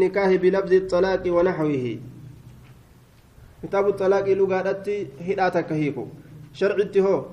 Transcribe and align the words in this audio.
النكاح 0.00 0.30
بلفظ 0.44 0.72
الطلاق 0.72 1.22
ونحوه. 1.26 1.86
كتاب 3.62 3.88
الطلاق 3.88 4.26
لغادتي 4.28 5.06
هداتك 5.28 5.72
هيكو 5.72 6.06
شرعتي 6.52 7.00
هو 7.00 7.24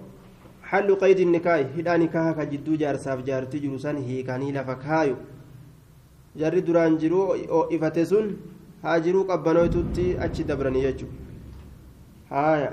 حل 0.63 0.96
قيد 0.96 1.20
النكاح. 1.20 1.68
هدا 1.78 1.97
نكاح 1.97 2.31
كجدو 2.31 2.76
جارساف 2.76 3.20
جارتي 3.28 3.60
جلوسان 3.60 3.97
هيكاني 3.97 4.52
لفكايو 4.55 5.15
جاري 6.39 6.62
دران 6.62 6.97
جرو 6.97 7.34
أو 7.34 7.62
افتسون 7.76 8.38
هاجرو 8.84 9.23
قبنويتوتي 9.23 10.23
اچي 10.23 10.43
دبرني 10.43 10.84
يجو 10.84 11.07
هايا. 12.32 12.71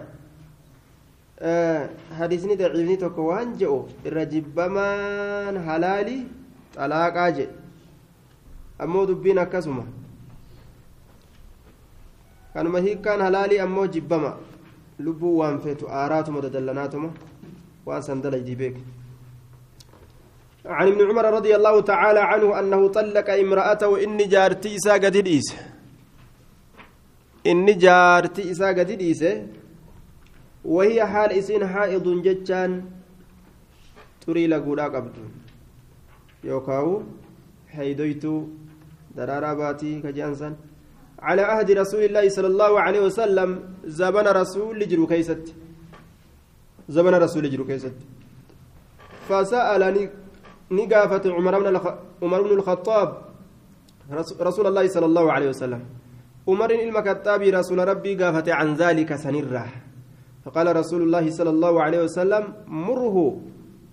حديثني 2.19 2.55
ضعيفني 2.55 2.97
توكو 2.97 3.23
وان 3.23 3.59
جئو 3.59 3.87
الرجبمان 4.07 5.55
حلالي 5.67 6.19
طلاقا 6.75 7.31
جئ 7.31 7.49
ammoo 8.85 9.07
dubbiin 9.11 9.39
akkasuma 9.45 9.85
kanuma 12.55 12.79
hiikkaan 12.87 13.21
halaalii 13.27 13.59
ammoo 13.67 13.87
jibbama 13.97 14.31
lubbuu 15.09 15.35
waan 15.41 15.61
feetu 15.67 15.89
aaraatuma 16.01 16.41
dadallanaatuma 16.47 17.11
waan 17.87 18.03
san 18.09 18.23
dalaydii 18.23 18.57
beek 18.63 18.77
عن 20.79 20.87
ابن 20.93 21.01
عمر 21.11 21.25
رضي 21.39 21.57
الله 21.57 21.81
تعالى 21.81 22.21
عنه 22.21 22.59
أنه 22.59 22.89
طلق 22.89 23.29
امرأته 23.45 24.05
إني 24.05 24.25
جارتي 24.35 24.77
إسا 24.77 24.93
قد 25.03 25.17
إني 27.47 27.73
جارتي 27.85 28.51
إسا 28.51 28.69
قد 28.79 28.91
وهي 30.65 31.07
حال 31.07 31.31
إسين 31.33 31.67
حائض 31.67 32.07
جتان 32.23 32.85
تري 34.21 34.47
لقولا 34.47 34.85
قبض 34.95 35.17
يوكاو 36.45 37.03
حيدويتو 37.75 38.35
درارا 39.17 39.73
كجانسان 40.05 40.55
على 41.23 41.43
عهد 41.43 41.71
رسول 41.71 42.03
الله 42.09 42.25
صلى 42.29 42.47
الله 42.53 42.81
عليه 42.81 43.01
وسلم 43.01 43.51
زبن 43.85 44.27
رسول 44.41 44.89
جرو 44.89 45.07
كيست 45.07 45.45
زبن 46.89 47.15
رسول 47.15 47.45
جرو 47.53 47.65
كيست 47.71 47.97
فسألني 49.29 50.03
نقافة 50.71 51.25
عمر 51.37 51.55
بن 51.61 51.67
عمر 52.23 52.41
بن 52.43 52.53
الخطاب 52.59 53.09
رسول 54.41 54.67
الله 54.67 54.89
صلى 54.89 55.07
الله 55.07 55.33
عليه 55.33 55.49
وسلم 55.49 55.81
عمر 56.49 56.71
المكتاب 56.71 57.43
رسول 57.43 57.79
ربي 57.89 58.13
قافة 58.21 58.55
عن 58.59 58.75
ذلك 58.75 59.11
سنره 59.15 59.67
فقال 60.45 60.77
رسول 60.77 61.03
الله 61.03 61.31
صلى 61.31 61.51
الله 61.51 61.83
عليه 61.83 62.01
وسلم 62.03 62.45
مره 62.67 63.17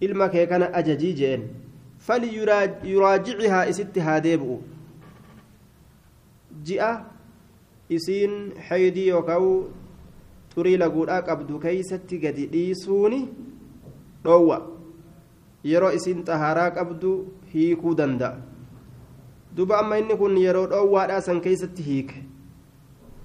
jeen. 0.02 1.42
Falyuraajicihaa 2.08 3.66
isitti 3.66 4.00
haa 4.00 4.20
deebi'u. 4.20 4.62
Ji'a 6.68 6.92
isiin 7.90 8.54
haydii 8.70 9.08
yookaan 9.08 9.48
xurii 10.54 10.78
laguudhaa 10.84 11.22
qabdu 11.22 11.60
keeysatti 11.66 12.18
gadi 12.20 12.46
dhiisuuni 12.54 13.20
dhoowwa. 14.24 14.58
Yeroo 15.64 15.92
isiin 15.98 16.24
xahaaraa 16.30 16.72
qabdu 16.78 17.12
hiikuu 17.54 17.94
danda'a. 17.98 18.38
Duba 19.58 19.80
amma 19.80 19.98
inni 19.98 20.18
kun 20.18 20.38
yeroo 20.38 20.66
dhoowwaadhaa 20.72 21.22
san 21.28 21.42
keeysatti 21.42 21.84
hiike. 21.90 22.24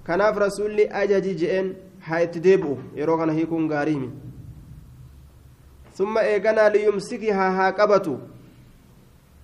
Kanaaf 0.06 0.36
rasuulli 0.44 0.88
ajaji 1.00 1.34
je'een 1.40 1.72
haa 2.08 2.20
itti 2.26 2.40
deebi'u 2.46 2.76
yeroo 3.00 3.16
kana 3.18 3.32
hiikuun 3.38 3.68
gaariimi 3.72 4.10
summa 5.98 6.22
eeganaa 6.34 6.68
liyumsikihaa 6.76 7.50
haa 7.58 7.72
qabatu. 7.80 8.18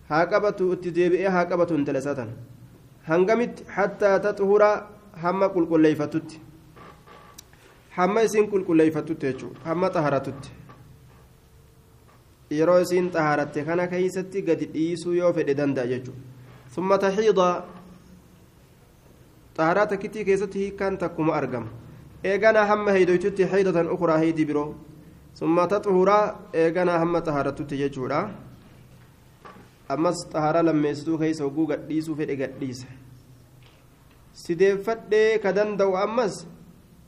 Haa 0.09 0.27
qabatu 0.27 0.73
itti 0.77 0.91
deebi'ee 1.01 1.29
haa 1.37 1.45
qabatu 1.53 1.75
intala 1.81 2.01
satan 2.09 2.31
hangamitti 3.09 3.65
hattaa 3.77 4.19
taxuhura 4.27 4.71
hamma 5.25 5.49
qulqulleeyfatutti 5.55 6.41
hamma 7.99 8.21
isiin 8.29 8.51
qulqulleeyfatutti 8.53 9.27
jechuudha 9.27 9.61
hamma 9.71 9.91
xaharatutti 9.97 10.51
yeroo 12.59 12.79
isiin 12.87 13.11
xaharatte 13.17 13.65
kana 13.69 13.87
keeysatti 13.93 14.43
gadi 14.49 14.67
dhiisuu 14.75 15.15
yoo 15.21 15.33
fedhe 15.39 15.57
danda'a 15.61 15.91
jechuudha 15.93 16.21
summa 16.75 16.99
taxiida 17.05 17.49
xaharaa 19.59 19.87
takkitii 19.93 20.25
keessatti 20.29 20.59
hiikkaan 20.65 20.99
takkuma 20.99 21.35
argama 21.41 21.69
eeganaa 22.33 22.67
hamma 22.73 22.91
heeydoytutti 22.99 23.49
heeydatan 23.53 23.91
ukuraa 23.95 24.19
heeydii 24.25 24.47
biroo 24.51 24.69
summa 25.41 25.67
taxuhuraa 25.73 26.25
eeganaa 26.65 26.99
hamma 27.05 27.21
xaharatutti 27.31 27.81
jechuudha 27.83 28.21
ammas 29.97 30.19
xaharaa 30.33 30.63
lammeessituu 30.69 31.19
keessa 31.19 31.45
hogguu 31.45 31.67
gadhiisuu 31.73 32.17
fedhe 32.21 32.37
gadhiise 32.43 32.87
sideeffadhee 34.45 35.39
ka 35.45 35.53
danda'u 35.59 35.97
ammas 36.05 36.47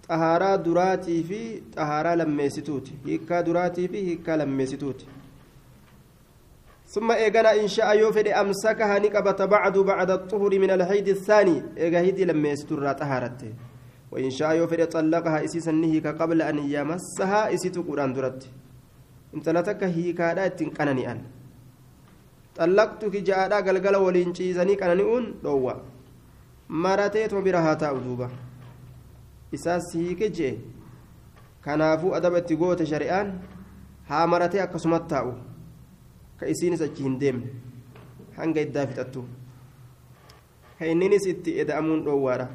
xaharaa 0.09 0.57
duraatii 0.67 1.23
fi 1.31 1.41
xaharaa 1.77 2.17
lammeessituuti 2.23 2.99
hiikkaa 3.07 3.43
duraatii 3.49 3.89
fi 3.89 4.05
hiikkaa 4.11 4.39
lammeessituuti 4.43 5.07
ثم 6.95 7.11
إيجانا 7.11 7.55
إن 7.63 7.69
شاء 7.69 7.99
يوفد 7.99 8.29
أمسكها 8.29 8.99
نقبة 8.99 9.45
بعد 9.45 9.79
بعد 9.79 10.11
الطهر 10.11 10.59
من 10.59 10.71
الحيد 10.71 11.09
الثاني 11.09 11.63
إيجاهيدي 11.79 12.25
لما 12.25 12.49
يستر 12.49 12.93
طهارته 12.93 13.53
وإن 14.13 14.31
شاء 14.31 14.51
يوفد 14.57 14.89
طلقها 14.89 15.45
إسيسا 15.45 15.73
نهيك 15.73 16.07
قبل 16.07 16.43
أن 16.43 16.59
يمسها 16.59 17.55
إسيت 17.55 17.79
قرآن 17.79 18.13
درت 18.13 18.43
انت 19.35 19.49
لا 19.49 19.61
تك 19.61 19.83
هي 19.85 20.13
كادات 20.13 20.63
كنني 20.63 21.07
طلقتك 22.61 23.17
جاء 23.25 23.49
قلقل 23.49 23.97
ولين 23.97 24.35
شيزني 24.37 24.77
كنني 24.77 25.03
jee 30.31 30.59
kanaafuu 31.65 32.15
adaba 32.15 32.39
itti 32.39 32.57
goote 32.57 32.87
shari'aan 32.87 33.33
haa 34.11 34.27
maratee 34.27 34.63
akkasumatti 34.63 35.09
taa'u 35.13 35.33
ka 36.39 36.47
isiinis 36.53 36.83
achi 36.87 37.03
hin 37.07 37.17
deemne 37.23 37.49
hanga 38.39 38.61
iddaa 38.67 38.87
fixattu 38.91 39.25
ka 40.79 40.87
inninis 40.93 41.27
itti 41.35 41.59
eda'amuun 41.65 42.05
dhoowwaadha 42.09 42.49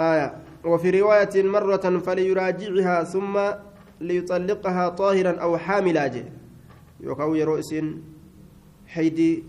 آية 0.00 0.28
وفي 0.64 0.90
رواية 1.00 1.42
مرة 1.42 1.98
فليراجعها 2.06 3.04
ثم 3.04 3.34
ليطلقها 4.00 4.88
طاهرا 4.88 5.32
أو 5.40 5.58
حاملا 5.58 6.06
جي 6.06 6.24
يوكاو 7.02 7.34
يروئس 7.34 7.74
حيدي 8.86 9.44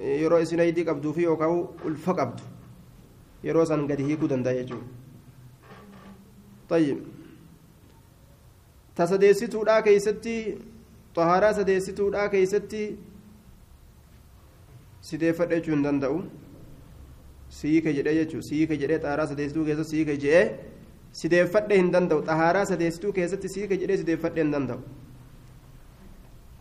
yeroo 0.00 0.40
isin 0.40 0.58
haydii 0.58 0.84
qabduu 0.84 1.12
fi 1.12 1.22
yookaan 1.28 1.56
ulfa 1.88 2.14
qabdu 2.20 2.42
yeroo 3.44 3.64
san 3.70 3.86
gadi 3.86 4.04
hiikuu 4.08 4.28
danda'a 4.32 4.54
jechuudha 4.58 4.86
tayyib 6.70 6.98
ta 8.96 9.06
sadeessituudhaa 9.12 9.82
keeysatti 9.88 10.36
xahaaraa 11.18 11.52
sadeessituudhaa 11.58 12.28
keeysatti 12.34 12.82
sideeffadha 15.10 15.60
jechuu 15.60 15.74
hin 15.76 15.84
danda'u 15.88 16.22
siike 17.60 17.94
jedhee 17.98 18.16
jechuudha 18.20 18.48
siike 18.48 18.80
jedhee 18.84 19.00
xahaaraa 19.04 19.28
sadeessituu 19.34 19.64
keessatti 19.68 19.96
siike 19.96 20.16
jedhee 20.24 20.46
sideeffadhe 21.22 21.80
hin 21.82 21.92
danda'u 21.98 22.24
xahaaraa 22.32 22.64
sadeessituu 22.72 23.12
keessatti 23.20 23.54
siike 23.56 23.80
jedhee 23.84 24.00
sideeffadhe 24.02 24.44
hin 24.44 24.56
danda'u 24.56 24.80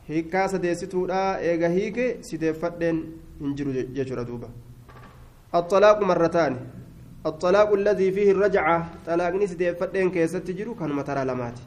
hiikkaa 0.09 0.47
sadeessituudha 0.55 1.21
eega 1.51 1.69
hiike 1.77 2.09
sideeffadheen 2.31 3.05
hin 3.43 3.55
jiru 3.61 3.77
jechuudha 3.99 4.25
duuba. 4.31 4.49
الطلاق 5.55 6.03
مرتان 6.03 6.53
الطلاق 7.25 7.73
الذي 7.73 8.11
فيه 8.11 8.31
الرجعة 8.31 8.89
طلاق 9.05 9.33
نسدي 9.33 9.73
فدين 9.75 10.09
كيست 10.11 10.51
جرو 10.51 10.75
كان 10.75 10.93
مترى 10.93 11.25
لمات 11.25 11.57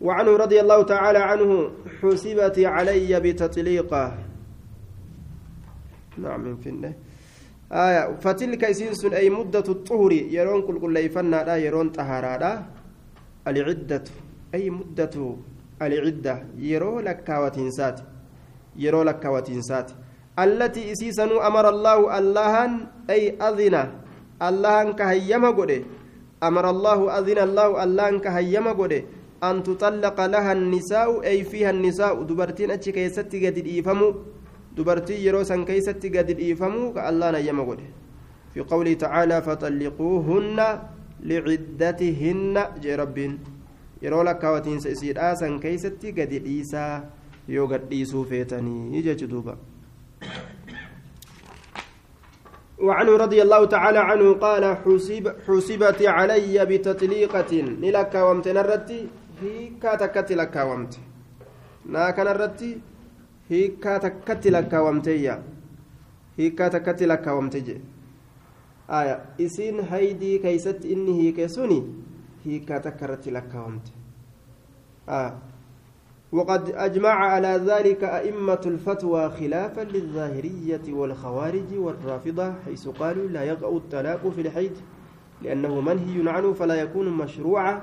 وعنه 0.00 0.36
رضي 0.36 0.60
الله 0.60 0.82
تعالى 0.82 1.18
عنه 1.18 1.70
حسبت 2.02 2.58
علي 2.58 3.20
بتطليقه 3.20 4.04
نعم 6.18 6.56
فنه 6.56 6.92
آية 7.72 8.02
فتلك 8.24 8.72
سنس 8.72 9.04
أي 9.04 9.30
مدة 9.30 9.66
الطهر 9.68 10.12
يرون 10.12 10.62
كل 10.66 10.76
كل 10.80 10.96
يفنى 10.96 11.38
يرون 11.64 11.88
طهارا 11.90 12.54
العدة 13.48 14.04
أي 14.54 14.70
مدة 14.70 15.14
العدة؟ 15.82 16.34
يرو 16.70 17.00
لكاوتينسات 17.06 17.98
يرو 18.84 19.02
لكاوتينسات 19.08 19.88
التي 20.38 20.82
إسيسنو 20.92 21.36
أمر 21.48 21.64
الله 21.74 21.98
اللهن 22.18 22.72
أي 23.10 23.22
أذن. 23.48 23.74
اللهن 24.48 24.88
كهيما 24.98 25.50
قده. 25.58 25.80
أمر 26.48 26.64
الله 26.74 26.98
أذن 27.18 27.38
الله 27.48 27.68
اللهن 27.84 28.14
كهيما 28.24 28.72
قده. 28.80 29.00
أن 29.48 29.62
تطلق 29.62 30.18
لها 30.34 30.52
النساء 30.58 31.08
أي 31.30 31.38
فيها 31.50 31.70
النساء. 31.70 32.14
دبرتين 32.22 32.70
أتش 32.74 32.88
كيستي 32.96 33.38
قد 33.46 33.56
إيفمو. 33.66 34.08
دبرتي 34.76 35.14
يرو 35.26 35.42
سن 35.50 35.62
كيستي 35.68 36.08
قد 36.14 36.30
إيفمو 36.46 36.92
كالله 36.96 37.28
نيما 37.30 37.62
قده. 37.68 37.86
في 38.54 38.60
قوله 38.60 38.92
تعالى 39.04 39.36
فطلقوهن 39.46 40.58
لعدتهن 41.28 42.56
جي 42.82 42.92
ربين. 42.94 43.32
Yeroo 44.04 44.24
lakkaawatiinsa 44.30 44.94
isiidhaa 44.96 45.34
san 45.42 45.60
keeysatti 45.66 46.12
gadi 46.18 46.42
dhiisaa 46.46 46.94
yoo 47.56 47.66
gadhiisuu 47.74 48.24
feetanii 48.32 49.02
jechu 49.08 49.30
duuba. 49.36 49.56
وعنه 52.84 53.16
رضي 53.16 53.42
الله 53.42 53.64
تعالى 53.64 53.98
عنه 53.98 54.32
قال 54.34 54.64
حسب 54.82 55.24
حسبت 55.46 56.00
علي 56.02 56.56
بتطليقة 56.70 57.52
نلك 57.84 58.14
ومت 58.14 58.48
نرتي 58.48 59.00
هيكا 59.42 59.94
تكت 60.02 60.32
لك 60.32 60.56
ومت 60.56 60.94
ناك 61.86 62.18
نرتي 62.20 62.78
هيكا 63.50 63.98
تكت 63.98 64.46
لك 64.46 64.72
ومتيا 64.72 65.42
هيكا 66.38 66.68
تكت 66.68 67.02
لك 67.02 67.26
ومتجي 67.26 67.80
آية. 68.90 69.16
إسين 69.40 69.80
هيدي 69.80 70.38
كيست 70.38 70.84
إني 70.84 71.12
هيك 71.22 71.46
سني 71.46 71.80
آه. 75.08 75.38
وقد 76.32 76.70
أجمع 76.70 77.08
على 77.08 77.48
ذلك 77.48 78.04
أئمة 78.04 78.60
الفتوى 78.66 79.30
خلافا 79.30 79.80
للظاهرية 79.80 80.82
والخوارج 80.88 81.74
والرافضة 81.74 82.52
حيث 82.64 82.88
قالوا 82.88 83.28
لا 83.28 83.42
يقع 83.42 83.68
الطلاق 83.68 84.28
في 84.28 84.40
الحيض 84.40 84.76
لأنه 85.42 85.80
منهي 85.80 86.30
عنه 86.30 86.52
فلا 86.52 86.74
يكون 86.74 87.08
مشروعا 87.08 87.82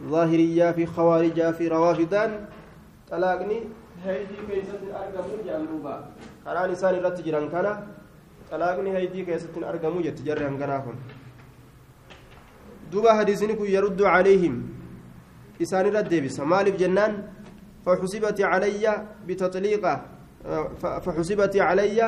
ظاهرية 0.00 0.72
في 0.72 0.86
خوارج 0.86 1.52
في 1.54 1.68
روافدان 1.68 2.46
طلاقني. 3.10 3.60
هيدي 4.04 4.36
كيسة 4.48 4.78
أرقمو 4.94 5.42
جامروبا 5.46 5.94
كراني 6.44 6.74
ساني 6.74 6.98
رت 6.98 7.20
جران 7.20 7.48
كان 7.48 7.86
طلاقني 8.50 8.96
هيدي 8.96 9.24
كيسة 9.24 9.68
أرقمو 9.68 10.00
جتجران 10.00 10.58
كنافن 10.58 10.94
يرد 12.94 14.00
عليهم 14.02 14.54
إسان 15.62 15.86
رد 15.86 16.12
بس 16.24 16.40
مالف 16.40 16.76
جنان 16.76 17.12
فحسبت 17.86 18.40
علي 18.40 18.84
بتطليقة 19.26 19.94
فحسبت 21.04 21.54
علي 21.56 22.00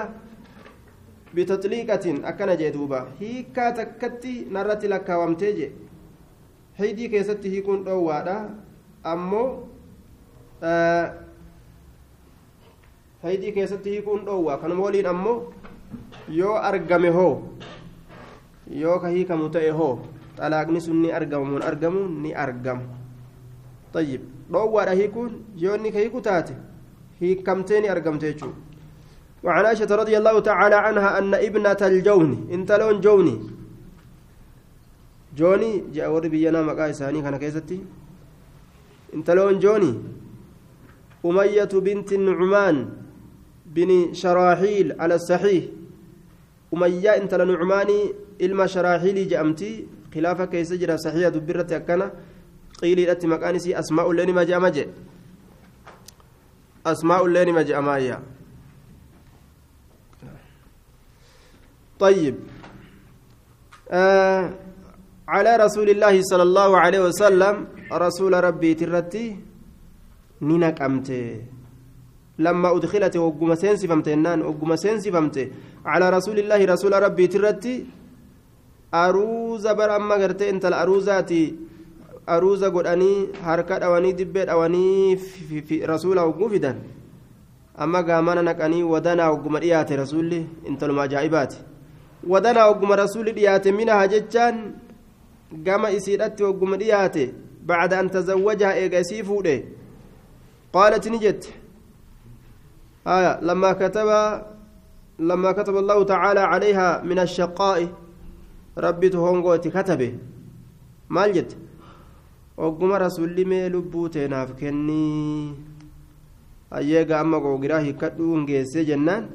بتطليقة 1.34 2.04
أكن 2.30 2.50
جدوبا 2.56 3.00
هي 3.20 3.42
كاتكتي 3.54 4.46
نرت 4.50 4.84
لك 4.84 5.08
وامتجي 5.08 5.68
هيدي 6.76 7.08
كيست 7.08 7.46
هي 7.46 7.60
كون 7.60 7.84
دوادا 7.84 8.50
أمو 9.06 9.44
آه 10.62 11.06
هيدي 13.22 13.50
كيست 13.50 13.84
هي 13.88 14.00
كون 14.02 14.24
دوا 14.24 14.54
كان 14.56 14.72
مولين 14.72 15.06
أمو 15.06 15.34
yoo 16.28 16.56
argame 16.68 17.10
hoo 17.10 17.42
yoo 18.82 18.98
ka 19.02 19.08
hiikamu 19.08 19.48
ta'e 19.50 19.70
hoo 19.70 19.98
sun 20.80 21.02
ni 21.02 21.12
argamu 21.12 21.44
mun 21.52 21.62
argamu 21.62 22.08
ni 22.22 22.34
argamu. 22.34 22.86
طيب 23.94 24.20
hiikuun 24.94 25.32
yoo 25.56 25.76
inni 25.76 25.92
ka 25.92 25.98
hiiku 25.98 26.20
taate 26.20 26.54
hiikamteeni 27.20 27.88
argamte 27.88 28.26
jechuudha. 28.32 28.70
وعن 29.44 29.64
عائشة 29.64 29.88
رضي 29.88 30.18
الله 30.18 30.40
تعالى 30.40 30.74
عنها 30.74 31.18
أن 31.18 31.34
ابنة 31.34 31.80
الجون 31.82 32.48
انت 32.52 32.72
لون 32.72 33.00
جوني 33.00 33.36
جوني 35.36 35.84
جاء 35.92 36.12
ورد 36.12 36.26
بينا 36.26 36.62
مقا 36.62 36.90
إساني 36.90 37.22
كان 37.22 37.36
كيستي 37.36 37.80
انت 39.14 39.30
لون 39.30 39.58
جوني 39.58 39.92
أمية 41.24 41.72
بنت 41.72 42.12
النعمان 42.12 42.76
بن 43.66 44.12
شراحيل 44.12 45.00
على 45.00 45.14
الصحيح 45.14 45.64
أمية 46.74 47.10
انت 47.16 47.34
لنعماني 47.34 48.00
إلما 48.40 48.66
شراحيل 48.66 49.28
جأمتي 49.28 49.86
خلافة 50.14 50.44
كيس 50.44 50.72
جرى 50.72 50.98
صحيحة 50.98 51.28
دبرت 51.28 51.72
أكنا 51.72 52.06
qiiliidhatti 52.80 53.28
maqaan 53.28 53.56
isii 53.60 53.74
asmaa'ullee 53.76 54.26
nima 54.30 54.42
je'ama 54.48 54.70
jedhe 54.76 54.92
asmaa'ullee 56.92 57.44
nima 57.44 57.64
je'amaayya 57.68 58.18
طيب. 62.00 62.36
آه 63.92 64.44
على 65.28 65.52
رسول 65.56 65.88
الله 65.90 66.22
صلى 66.22 66.42
الله 66.48 66.70
عليه 66.78 67.00
وسلم 67.12 67.56
رسول 67.92 68.32
ربي 68.44 68.74
ترتي 68.74 69.36
نينك 70.40 70.80
أمتي. 70.82 71.44
لما 72.40 72.68
أدخلت 72.76 73.16
وقم 73.16 73.54
سينسي 73.54 73.84
فمتنان 73.88 74.40
وقم 74.42 74.76
سينسي 74.76 75.12
فمتي. 75.12 75.52
على 75.84 76.06
رسول 76.10 76.38
الله 76.40 76.64
رسول 76.64 76.92
ربي 77.02 77.26
ترتي 77.26 77.74
أروز 78.94 79.66
بر 79.66 79.96
أما 79.96 80.14
قرتي 80.14 80.50
أنت 80.50 80.64
الأروزاتي 80.66 81.54
aruuza 82.30 82.70
godhanii 82.70 83.28
harka 83.44 83.78
dhawanii 83.78 84.12
dibbee 84.12 84.44
dhawanii 84.44 85.18
rasuula 85.86 86.22
hogguu 86.22 86.48
fidan 86.50 86.76
amma 87.76 88.02
gaamana 88.02 88.42
naqanii 88.42 88.82
wadanaa 88.82 89.28
hogguma 89.28 89.60
dhiyaate 89.60 89.96
rasuulli 89.96 90.46
intaluma 90.68 91.02
ajaa'ibaati 91.02 91.58
wadanaa 92.28 92.66
hogguma 92.68 92.96
rasuulli 92.96 93.32
dhiyaate 93.32 93.72
minaha 93.72 94.08
jechaan 94.08 94.60
gama 95.52 95.90
isiidhatti 95.90 96.42
hogguma 96.42 96.76
dhiyaate 96.76 97.34
bacda 97.66 97.98
an 97.98 98.10
tazawwajaha 98.10 98.76
eega 98.82 99.00
isii 99.00 99.24
fuudhe 99.24 99.56
qaalat 100.72 101.06
ni 101.06 101.18
jette 101.18 101.48
آية 103.06 103.40
لما 103.40 103.72
كتب 103.72 104.08
لما 105.18 105.52
كتب 105.52 105.76
الله 105.76 106.04
تعالى 106.04 106.40
عليها 106.40 107.02
من 107.02 107.18
الشقاء 107.18 107.88
rabbitu 108.76 109.18
itti 109.56 109.70
katabe. 109.70 110.18
Maal 111.08 111.32
jette? 111.32 111.56
Ogguma 112.56 112.98
rasulli 112.98 113.44
mee 113.44 113.68
lubbuu 113.68 114.08
teenaaf 114.08 114.54
kennii. 114.54 115.54
Ayyeega 116.70 117.20
amma 117.20 117.40
googiraa 117.40 117.80
hikkadhuu 117.80 118.44
geessee 118.46 118.84
jennaan. 118.84 119.28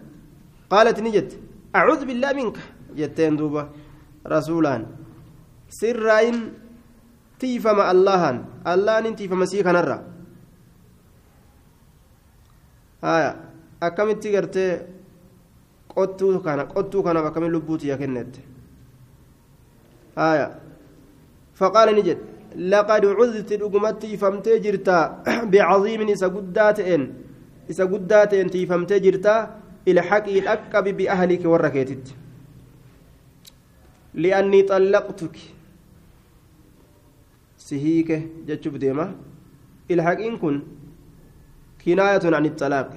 Qaalat 0.70 1.02
ni 1.02 1.12
jette. 1.12 1.36
Acuudhu 1.74 2.06
billaa 2.06 2.34
minka 2.34 2.62
jetteen 2.96 3.38
duuba 3.38 3.70
rasuulaan. 4.24 4.88
Sirraayin 5.68 6.52
tiifama 7.40 7.84
allahan. 7.90 8.46
Allahanin 8.64 9.16
tiifama 9.16 9.46
sii 9.46 9.64
kanarra. 9.64 10.00
Haya 13.02 13.36
akkamitti 13.81 14.31
gartee 14.31 14.88
qottuu 15.94 16.40
kana 16.40 16.66
qottuu 16.66 17.04
kanaaf 17.04 17.26
akkamin 17.26 17.52
lubbuu 17.52 17.78
tiyya 17.78 17.98
kennette? 17.98 18.40
Faqaala 21.60 21.92
ni 21.92 22.02
jedhe 22.04 22.36
لقد 22.56 23.06
عذت 23.06 23.54
دغمتي 23.54 24.18
فمتي 24.18 24.60
جرتا 24.60 25.24
بعظيم 25.52 26.02
إسا 26.10 26.28
قداتين 26.28 27.02
إسا 27.70 27.84
قداتين 27.84 28.50
تيفمتي 28.50 29.00
جرتا 29.00 29.36
إلى 29.88 30.02
حقي 30.02 30.40
الأكب 30.40 30.86
بأهلك 30.98 31.45
وركيتت. 31.45 32.07
لأني 34.14 34.62
طلقتك. 34.62 35.38
سهيك 37.57 38.10
جتشوف 38.48 38.76
ديما. 38.76 39.16
إلى 39.92 40.04
حقين 40.04 40.38
كن 40.38 40.62
كناية 41.86 42.36
عن 42.36 42.45
الطلاق. 42.45 42.92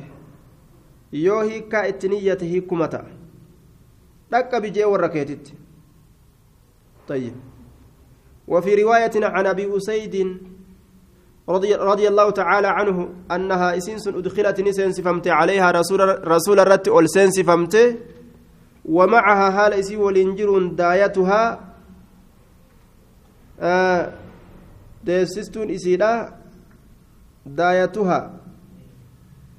itti 1.89 2.09
niyyate 2.09 2.45
hiikkumata 2.47 3.01
dhaqqa 4.31 4.61
bijee 4.61 4.85
warra 4.85 5.09
keetitti 5.09 5.53
طيب. 7.09 7.35
وفي 8.49 8.75
رواية 8.83 9.11
عن 9.17 9.47
أبي 9.47 9.77
أسيد 9.77 10.39
رضي, 11.49 11.75
رضي 11.75 12.09
الله 12.09 12.31
تعالى 12.31 12.69
عنه 12.69 13.09
أنها 13.31 13.77
إسنس 13.77 14.09
أدخلت 14.09 14.61
نسين 14.61 14.93
فمت 14.93 15.29
عليها 15.29 15.71
رسول 15.71 16.29
رسول 16.29 16.61
الرت 16.61 16.89
ألسنس 16.89 17.41
فمت 17.41 17.99
ومعها 18.85 19.67
هال 19.67 19.73
إسي 19.73 19.97
ولنجر 19.97 20.67
دايتها 20.67 21.61
آه 23.61 24.13
ديسستون 25.05 25.71
إسيلا 25.71 26.35
دايتها 27.47 28.41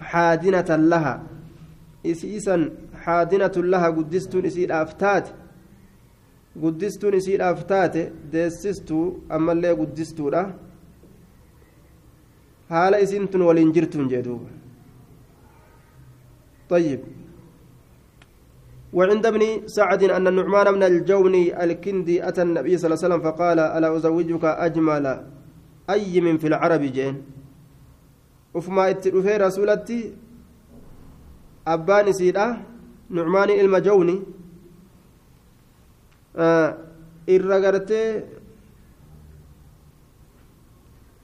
حادنة 0.00 0.76
لها 0.76 1.22
إسيسا 2.06 2.70
حادنة 2.94 3.52
لها 3.56 3.88
قدستون 3.88 4.46
إسيد 4.46 4.70
أفتات 4.70 5.28
قدستون 6.62 7.14
إسيد 7.14 7.40
أفتات 7.40 8.12
ديسستو 8.32 9.18
أما 9.32 9.52
اللي 9.52 9.70
قدستو 9.70 10.28
لا 10.28 10.54
حال 12.70 12.94
إسنتون 12.94 13.40
ولنجرتون 13.40 14.08
جدوب 14.08 14.42
طيب 16.68 17.00
وعند 18.92 19.26
ابن 19.26 19.66
سعد 19.66 20.02
أن 20.04 20.26
النعمان 20.26 20.72
بن 20.72 20.82
الجوني 20.82 21.64
الكندي 21.64 22.28
أتى 22.28 22.42
النبي 22.42 22.78
صلى 22.78 22.94
الله 22.94 23.04
عليه 23.04 23.14
وسلم 23.14 23.32
فقال 23.32 23.58
ألا 23.58 23.96
أزوجك 23.96 24.44
أجمل 24.44 25.37
أي 25.90 26.20
من 26.20 26.38
في 26.38 26.46
العرب 26.46 26.80
جين. 26.80 27.22
dhufee 28.54 29.38
rasuulatti 29.38 30.12
abbaan 31.66 32.08
isiidha 32.08 32.46
nucmaanii 33.10 33.60
ilma 33.62 33.80
jawni 33.80 34.16
irra 37.34 37.60
gartee 37.60 38.24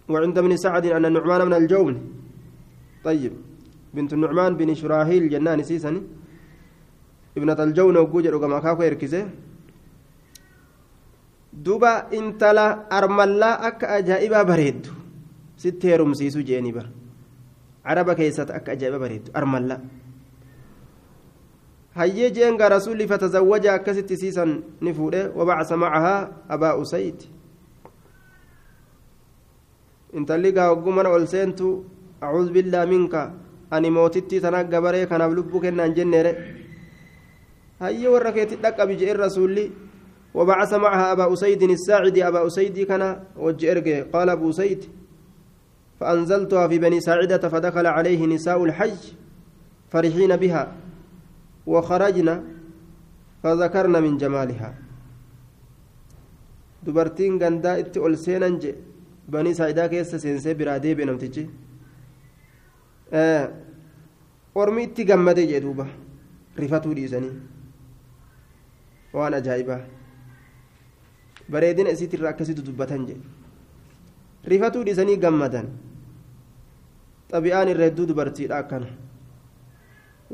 وعند 0.08 0.38
ابن 0.38 0.56
سعد 0.56 0.86
أن 0.86 1.04
النعمان 1.04 1.46
من 1.46 1.54
الجون. 1.54 1.94
طيب 3.04 3.32
بنت 3.94 4.12
النعمان 4.12 4.56
بن 4.56 4.74
شراهيل 4.74 5.28
جنان 5.32 5.62
سيسني. 5.62 6.02
ابنة 7.36 7.62
الجون 7.62 7.96
وجوجر 7.96 8.38
كما 8.38 8.60
كاكو 8.60 8.82
يركزه 8.82 9.28
duba 11.62 12.08
intala 12.10 12.86
armallaa 12.90 13.60
akka 13.68 13.88
ajaa'ibaa 13.98 14.44
bareeddu. 14.44 14.90
Sitti 15.56 15.86
heerumsiisu 15.86 16.42
jeeni 16.42 16.72
bar 16.72 16.88
araba 17.84 18.14
keessatti 18.14 18.52
akka 18.52 18.72
ajaa'iba 18.72 18.98
bareeddu. 18.98 19.30
Armallaa. 19.34 19.80
Hayyee 21.94 22.30
jeenga 22.30 22.68
rasuulli 22.68 23.06
fatazawwaja 23.06 23.74
akkasitti 23.74 24.16
siisan 24.16 24.62
ni 24.80 24.94
fuudhe. 24.94 25.30
Wabacasa 25.34 25.76
macahaa 25.76 26.28
abaa 26.48 26.74
usayd. 26.76 27.22
Intalli 30.14 30.52
gaa 30.52 30.74
mana 30.74 31.10
ol 31.10 31.26
seentu 31.26 31.84
acuuz 32.20 32.50
billaa 32.50 32.86
minka 32.86 33.32
ani 33.70 33.90
mootittii 33.90 34.40
tana 34.40 34.64
gabaree 34.64 35.06
kanaaf 35.06 35.32
lubbuu 35.32 35.60
kennaan 35.60 35.94
jenneere 35.94 36.32
hayyee 37.80 38.08
warra 38.14 38.32
keetti 38.32 38.56
dhaqqabi 38.62 38.96
je'en 39.00 39.16
rasuulli 39.16 39.64
وبعث 40.34 40.74
معها 40.74 41.12
أبا 41.12 41.32
أسيد 41.32 41.62
الساعدي 41.62 42.28
أبا 42.28 42.46
أسيد 42.46 42.86
كان 42.86 43.02
إرجع 43.38 44.02
قال 44.12 44.28
أبو 44.30 44.50
أسيد 44.50 44.84
فأنزلتها 46.00 46.68
في 46.68 46.78
بني 46.78 47.00
ساعدة 47.00 47.48
فدخل 47.48 47.86
عليه 47.86 48.26
نساء 48.26 48.64
الحج 48.64 49.12
فرحين 49.90 50.36
بها 50.36 50.72
وخرجنا 51.66 52.42
فذكرنا 53.42 54.00
من 54.00 54.16
جمالها 54.16 54.74
je 58.60 58.74
banii 59.28 59.54
saayidaa 59.54 59.88
keessa 59.88 60.18
seensee 60.18 60.54
biraa 60.54 60.78
deebi'e 60.84 61.06
namtichi 61.08 61.44
ormi 64.54 64.82
itti 64.86 65.04
gammade 65.10 65.46
jee 65.50 65.60
duuba 65.64 65.86
rifatuu 66.62 66.94
dhiisanii 66.98 67.32
waan 69.14 69.34
ajaa'ibaa 69.40 69.80
bareedina 71.52 71.90
isiitirraa 71.96 72.30
akkasitti 72.34 72.62
dubbatan 72.68 73.06
jedhe 73.08 73.22
rifatuu 74.52 74.84
dhiisanii 74.86 75.16
gammadan 75.24 75.66
xabi'aan 77.32 77.68
irra 77.74 77.84
hedduu 77.90 78.06
dubartiidha 78.10 78.58
akkana 78.62 78.86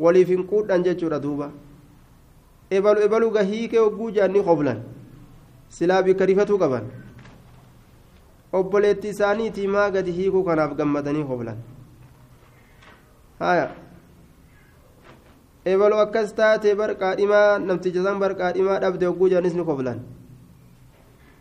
waliif 0.04 0.28
hin 0.34 0.46
quudhan 0.52 0.84
jechuudha 0.86 1.18
duuba 1.26 1.50
ebalu 2.78 3.00
ebalu 3.06 3.30
gahiikee 3.36 3.78
hogguu 3.84 4.10
jaanni 4.16 4.42
qoblan 4.48 4.80
silaa 5.78 6.02
bikka 6.08 6.26
rifatuu 6.30 6.58
qaban 6.62 6.84
obboleetti 8.60 9.08
isaaniitii 9.14 9.66
maa 9.74 9.90
gadi 9.96 10.12
hiikuu 10.18 10.44
kanaaf 10.48 10.72
gammadanii 10.78 11.24
qoblan 11.32 11.58
haya 13.42 13.66
ebalu 15.74 15.96
akkas 16.04 16.32
taate 16.38 16.74
barqaadhimaa 16.80 17.58
namticha 17.68 18.02
san 18.06 18.18
barqaadhimaa 18.22 18.78
dhabde 18.84 19.06
hogguu 19.10 19.28
jaanis 19.34 19.54
ni 19.58 19.64
qoblan 19.70 19.98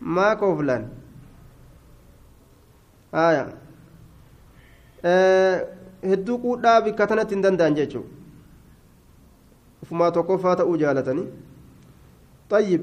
maa 0.00 0.36
koflan 0.42 0.84
haya 3.12 3.44
hedduu 6.10 6.38
quudhaa 6.44 6.80
bikka 6.88 7.06
tanatti 7.12 7.34
hin 7.36 7.42
danda'an 7.48 7.80
jechuudha 7.80 8.10
ufumaa 9.86 10.10
tokkoffaa 10.18 10.56
ta'uu 10.62 10.76
jaalatanii 10.84 11.28
طيب 12.50 12.82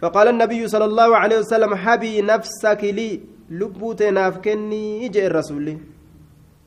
فقال 0.00 0.26
النبي 0.28 0.68
صلى 0.68 0.84
الله 0.84 1.10
عليه 1.16 1.38
وسلم 1.38 1.72
حبي 1.74 2.22
نفسك 2.22 2.82
لي 2.98 3.20
لبوت 3.50 4.02
نافكني 4.02 5.08
جاء 5.08 5.26
الرسول 5.26 5.66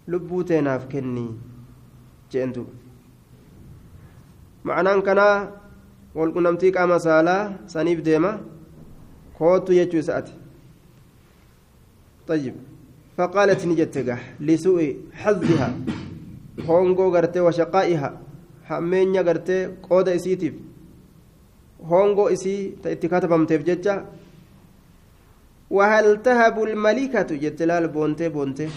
لبوت 0.07 0.51
نافكني 0.51 1.27
جندو 2.31 2.65
معنى 4.65 5.01
كان 5.01 5.21
والقنمتي 6.15 6.69
قام 6.75 6.91
سالا 6.97 7.37
سنيف 7.73 7.99
ديما 8.01 8.31
كوتو 9.38 9.72
يجو 9.72 10.00
سأتي 10.00 10.32
طيب 12.28 12.54
فقالت 13.16 13.66
نجتك 13.66 14.18
لسوء 14.40 14.96
حظها 15.12 15.68
هونغو 16.68 17.14
غرتي 17.14 17.40
وشقائها 17.40 18.26
hammeenya 18.68 19.22
gartee 19.28 19.68
qooda 19.88 20.14
isiitiif 20.18 20.54
hongoo 21.90 22.28
isii 22.36 22.60
ta 22.82 22.90
itti 22.94 23.08
katabamteef 23.12 23.64
jecha 23.68 23.94
wahal 25.78 26.08
tahabu 26.28 26.66
lmalikatu 26.70 27.38
jette 27.44 27.64
laal 27.70 27.86
boontee 27.96 28.30
boontee 28.36 28.70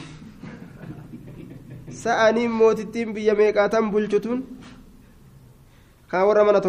sa'aniin 2.03 2.51
mootittiin 2.59 3.13
biyya 3.15 3.33
meeqaatan 3.41 3.91
bulchutun 3.93 4.39
kaa 6.11 6.23
warra 6.27 6.45
mana 6.45 6.61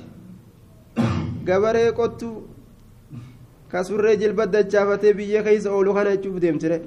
gabaree 1.45 1.93
qottu 1.93 2.49
kasurree 3.69 4.17
jilba 4.17 4.47
dachaafatee 4.53 5.15
biyya 5.15 5.43
keessa 5.43 5.71
oolu 5.71 5.95
kana 5.95 6.11
jechuuf 6.11 6.41
deemtire. 6.41 6.83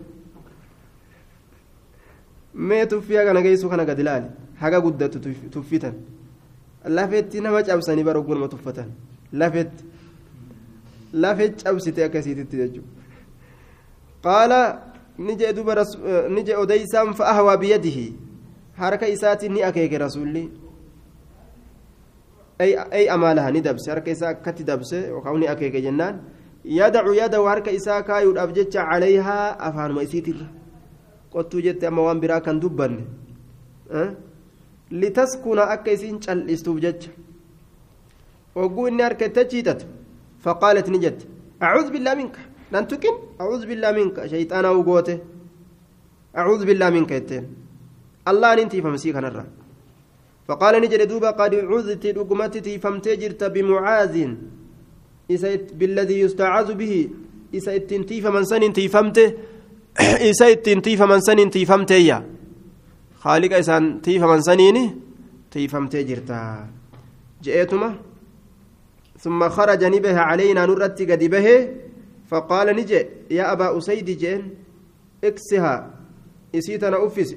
Mee 2.54 2.86
tuffiyaa 2.86 3.26
kana 3.26 3.42
geessu 3.42 3.70
kana 3.70 3.86
gad 3.86 4.00
ilaali 4.00 4.26
haga 4.56 4.80
guddatu 4.82 5.20
tuffitan. 5.52 5.94
Lafetti 6.86 7.42
nama 7.42 7.64
cabsanii 7.64 8.04
bara 8.04 8.20
oggunuma 8.20 8.48
tuffatan. 8.48 8.92
Lafetti. 9.34 9.84
Lafe 11.14 11.50
cabsite 11.50 12.04
akkasiititti 12.04 12.58
jechuudha 12.58 12.98
qaala 14.22 14.82
ni 15.18 15.36
jee 15.36 15.54
duba 15.54 15.86
ni 16.30 16.44
jee 16.44 16.56
odeysaan 16.56 17.14
fa'ahawaa 17.14 17.58
biyyadihi 17.58 18.14
harka 18.78 19.08
isaatiin 19.16 19.54
ni 19.54 19.64
akeeke 19.70 19.98
rasuulli 20.06 20.44
ay 22.60 23.10
amaalaha 23.10 23.52
ni 23.52 23.62
dabse 23.62 23.88
harka 23.92 24.12
isaa 24.12 24.30
akkatti 24.36 24.64
dabse 24.64 24.98
yookaan 25.14 25.40
ni 25.40 25.48
akeeke 25.54 25.82
jennaan 25.82 26.16
yadacu 26.80 27.14
yadahu 27.14 27.46
harka 27.52 27.72
isaa 27.72 28.02
kaayuudhaaf 28.10 28.54
jecha 28.58 28.86
calayhaa 28.90 29.58
afaanuma 29.68 30.04
isiitirra 30.08 30.48
qottuu 31.34 31.62
jette 31.68 31.84
amma 31.90 32.02
waan 32.08 32.20
biraa 32.24 32.42
kan 32.48 32.60
dubbanne 32.60 33.04
litaskuna 35.02 35.64
akka 35.76 35.92
isiin 35.92 36.20
cal'istuuf 36.26 36.80
jecha 36.86 37.12
hogguu 38.56 38.88
inni 38.88 39.04
harka 39.08 39.26
itti 39.30 39.40
achiitatu 39.46 39.86
faqaalat 40.46 40.88
ni 40.94 41.00
jette 41.06 41.26
acuudhu 41.60 41.92
billaa 41.96 42.16
minka 42.22 42.40
nan 42.72 42.88
tuqin 42.88 43.16
acuudhu 43.40 43.68
billaa 43.72 43.94
minka 44.00 44.28
shayxaana 44.32 44.74
ugoote 44.80 45.14
acuudhu 46.40 46.66
billaa 46.70 46.92
minka 46.98 47.14
jetteen 47.20 47.46
nin 48.34 48.70
tiifamsii 48.70 49.14
kanarra 49.14 49.46
فقال 50.48 50.82
نجد 50.82 51.02
دوبا 51.08 51.32
قد 51.32 51.56
عذت 51.56 52.06
رقمتي 52.18 52.60
تيفمتي 52.60 53.16
جرت 53.16 53.44
بمعاذ. 53.44 54.16
بالذي 55.80 56.20
يستعاذ 56.20 56.74
به. 56.74 57.10
إسا 57.56 57.76
التنتيف 57.76 58.28
من 58.28 58.44
سن 58.46 58.74
تيفمته 58.74 59.34
إسا 60.32 60.48
التنتيف 60.48 61.02
من 61.02 61.20
سن 61.20 61.50
تيفمته 61.50 61.96
يا. 61.96 62.24
خالق 63.20 63.58
إسان 63.58 64.02
تيف 64.02 64.24
من 64.24 64.42
سنين 64.42 64.78
تيفمته 65.52 66.02
جرتا. 66.02 66.68
جئتما. 67.44 67.90
ثم 69.20 69.50
خرج 69.50 69.84
نبه 69.84 70.18
علينا 70.20 70.66
نرتي 70.66 71.06
قد 71.12 71.24
به. 71.24 71.48
فقال 72.28 72.68
نجي 72.76 73.06
يا 73.32 73.52
أبا 73.52 73.78
أسيد 73.78 74.06
جين 74.06 74.42
اكسها. 75.24 75.76
إسيتنا 76.56 76.98
أفس. 77.08 77.36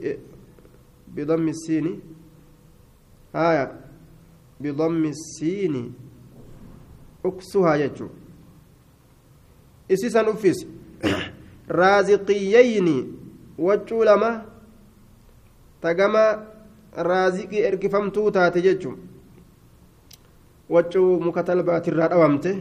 بضم 1.16 1.48
السين 1.48 2.00
آية 3.34 3.66
بضم 4.60 5.04
السين 5.04 5.94
jechuun 7.24 8.10
isisan 9.88 10.28
uffisi 10.28 10.66
raaziqiyyayni 11.68 12.96
waccuu 13.58 14.04
lama 14.04 14.30
tagama 15.80 16.24
raaziqii 17.08 17.64
ergifamtuu 17.68 18.30
taate 18.30 18.62
jechuun 18.66 18.96
waccuu 20.74 21.20
muka 21.26 21.42
talbaatirraa 21.42 22.08
dhawamte 22.12 22.52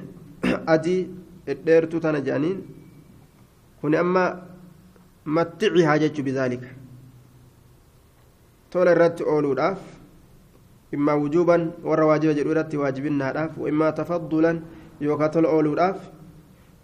adii 0.74 1.01
dhedheertuu 1.46 2.00
tana 2.06 2.20
jedhaniin 2.25 2.60
kuni 3.82 3.98
amma 4.03 4.24
matticihaa 5.38 5.98
jechuu 6.03 6.24
bizaalika 6.29 6.78
tola 8.72 8.92
irratti 8.92 9.24
ooluudhaaf 9.24 9.80
ورا 11.84 12.04
واجب 12.04 12.30
جدورة 12.30 12.70
واجبنا 12.74 13.32
داف 13.32 13.58
وإما 13.62 13.90
تفضلا 13.90 14.62
يوكا 15.02 15.28
تل 15.28 15.46
أولو 15.46 15.76
داف 15.78 15.98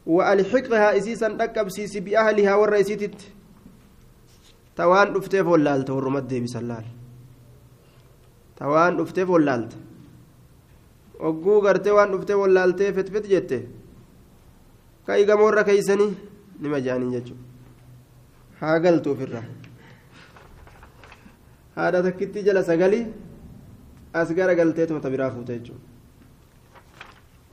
وألحقها 0.06 0.98
إسيسا 0.98 1.27
ركب 1.42 1.70
سيسي 1.70 2.00
بأهلها 2.06 2.54
ورا 2.56 2.80
إسيتت 2.80 3.22
tawaan 4.75 5.13
dhufteef 5.15 5.48
wallaalte 5.48 5.92
warrumat 5.96 6.25
deebisan 6.30 6.68
laal 6.68 6.84
tawaan 8.60 8.98
dhufteef 9.00 9.30
wallaalte 9.36 9.75
ogguu 11.27 11.62
gartee 11.65 11.94
waan 11.98 12.12
dhuftee 12.13 12.36
wallaaltee 12.42 12.89
fetfet 12.98 13.25
jette 13.34 13.58
ka'i 15.08 15.24
gamoorra 15.30 15.63
keeysanii 15.70 16.12
nima 16.62 16.84
je'aniin 16.86 17.13
jechuudha 17.15 17.44
haa 18.60 18.80
galtu 18.86 19.15
ofirra 19.15 19.42
haadha 21.75 22.03
takkitti 22.03 22.44
jala 22.44 22.63
sagali 22.63 23.05
as 24.13 24.29
gara 24.34 24.55
galteetuma 24.55 25.01
ta 25.01 25.10
biraa 25.10 25.29
fuute 25.32 25.53
jechuudha. 25.58 25.82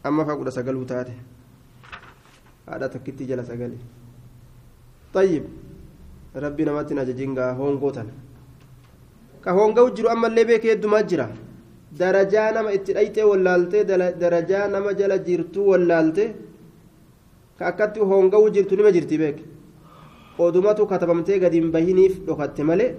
Amma 0.05 0.25
faa 0.25 0.37
kudha 0.37 0.51
sagaluu 0.51 0.85
taate. 0.85 1.13
Haadha 2.67 2.89
takkitti 2.89 3.27
jala 3.27 3.45
sagali 3.45 3.79
tayyib. 5.13 5.45
Rabbi 6.35 6.65
namatti 6.65 6.99
ajajingaa 7.05 7.53
hoongoo 7.55 7.93
tana. 7.93 8.13
Ka 9.41 9.53
hoongaa 9.53 9.91
jiru 9.97 10.09
ammallee 10.09 10.45
beekee 10.45 10.71
heddumaa 10.75 11.03
jira. 11.03 11.29
Darajaa 11.99 12.53
nama 12.53 12.73
itti 12.73 12.95
dhayxee 12.97 13.25
wallaaltee 13.31 13.85
darajaa 14.23 14.69
nama 14.69 14.95
jala 15.01 15.19
jirtuu 15.19 15.67
wallaaltee 15.71 16.29
ka 17.59 17.67
akkatti 17.71 18.01
hoongaa 18.01 18.51
jirtu 18.55 18.77
nima 18.77 18.93
jirti 18.97 19.19
beek 19.23 19.39
odumatu 20.39 20.87
katabamtee 20.93 21.39
gadi 21.43 21.61
hin 21.61 21.73
bahiniif 21.75 22.15
dhokatte 22.27 22.63
malee. 22.71 22.95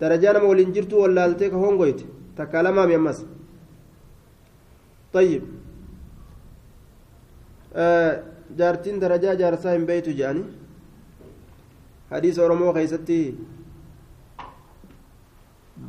Nama 0.00 0.46
waliin 0.48 0.72
jirtuu 0.76 1.00
wallaaltee 1.02 1.50
ka 1.50 1.56
hongoyte 1.56 2.04
takka 2.36 2.62
lamaami 2.62 2.94
ammas 2.94 3.24
طيب 5.12 5.42
آه 7.74 8.22
jaartiin 8.58 9.00
darajaa 9.00 9.34
jaarsaa 9.40 9.72
hin 9.76 9.86
beeytu 9.86 10.10
jedhanii 10.18 10.44
hadiisa 12.10 12.42
oromoo 12.44 12.72
keeysatti 12.76 13.18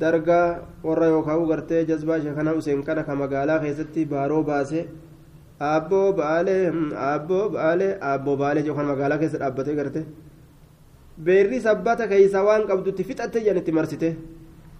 dargaa 0.01 0.47
warra 0.83 1.05
yookaan 1.13 1.45
gartee 1.51 1.85
jazbaa 1.89 2.19
sheekana 2.23 2.51
useen 2.59 2.83
kana 2.87 3.03
ka 3.03 3.15
magaalaa 3.21 3.59
keessatti 3.63 4.05
baaroo 4.13 4.43
baase 4.49 4.81
aabboo 5.71 6.13
baalee 6.19 6.63
aabboo 7.09 7.43
baalee 7.55 7.91
aabboo 8.09 8.35
baalee 8.41 8.63
yookaan 8.67 8.87
magaalaa 8.91 9.17
keessa 9.21 9.37
dhaabbatee 9.43 9.75
garte 9.79 10.01
beerri 11.25 11.59
sabbata 11.61 12.07
keeysa 12.07 12.43
waan 12.43 12.67
qabdutti 12.67 13.03
fixatte 13.03 13.39
jedhanitti 13.43 13.71
marsite. 13.71 14.09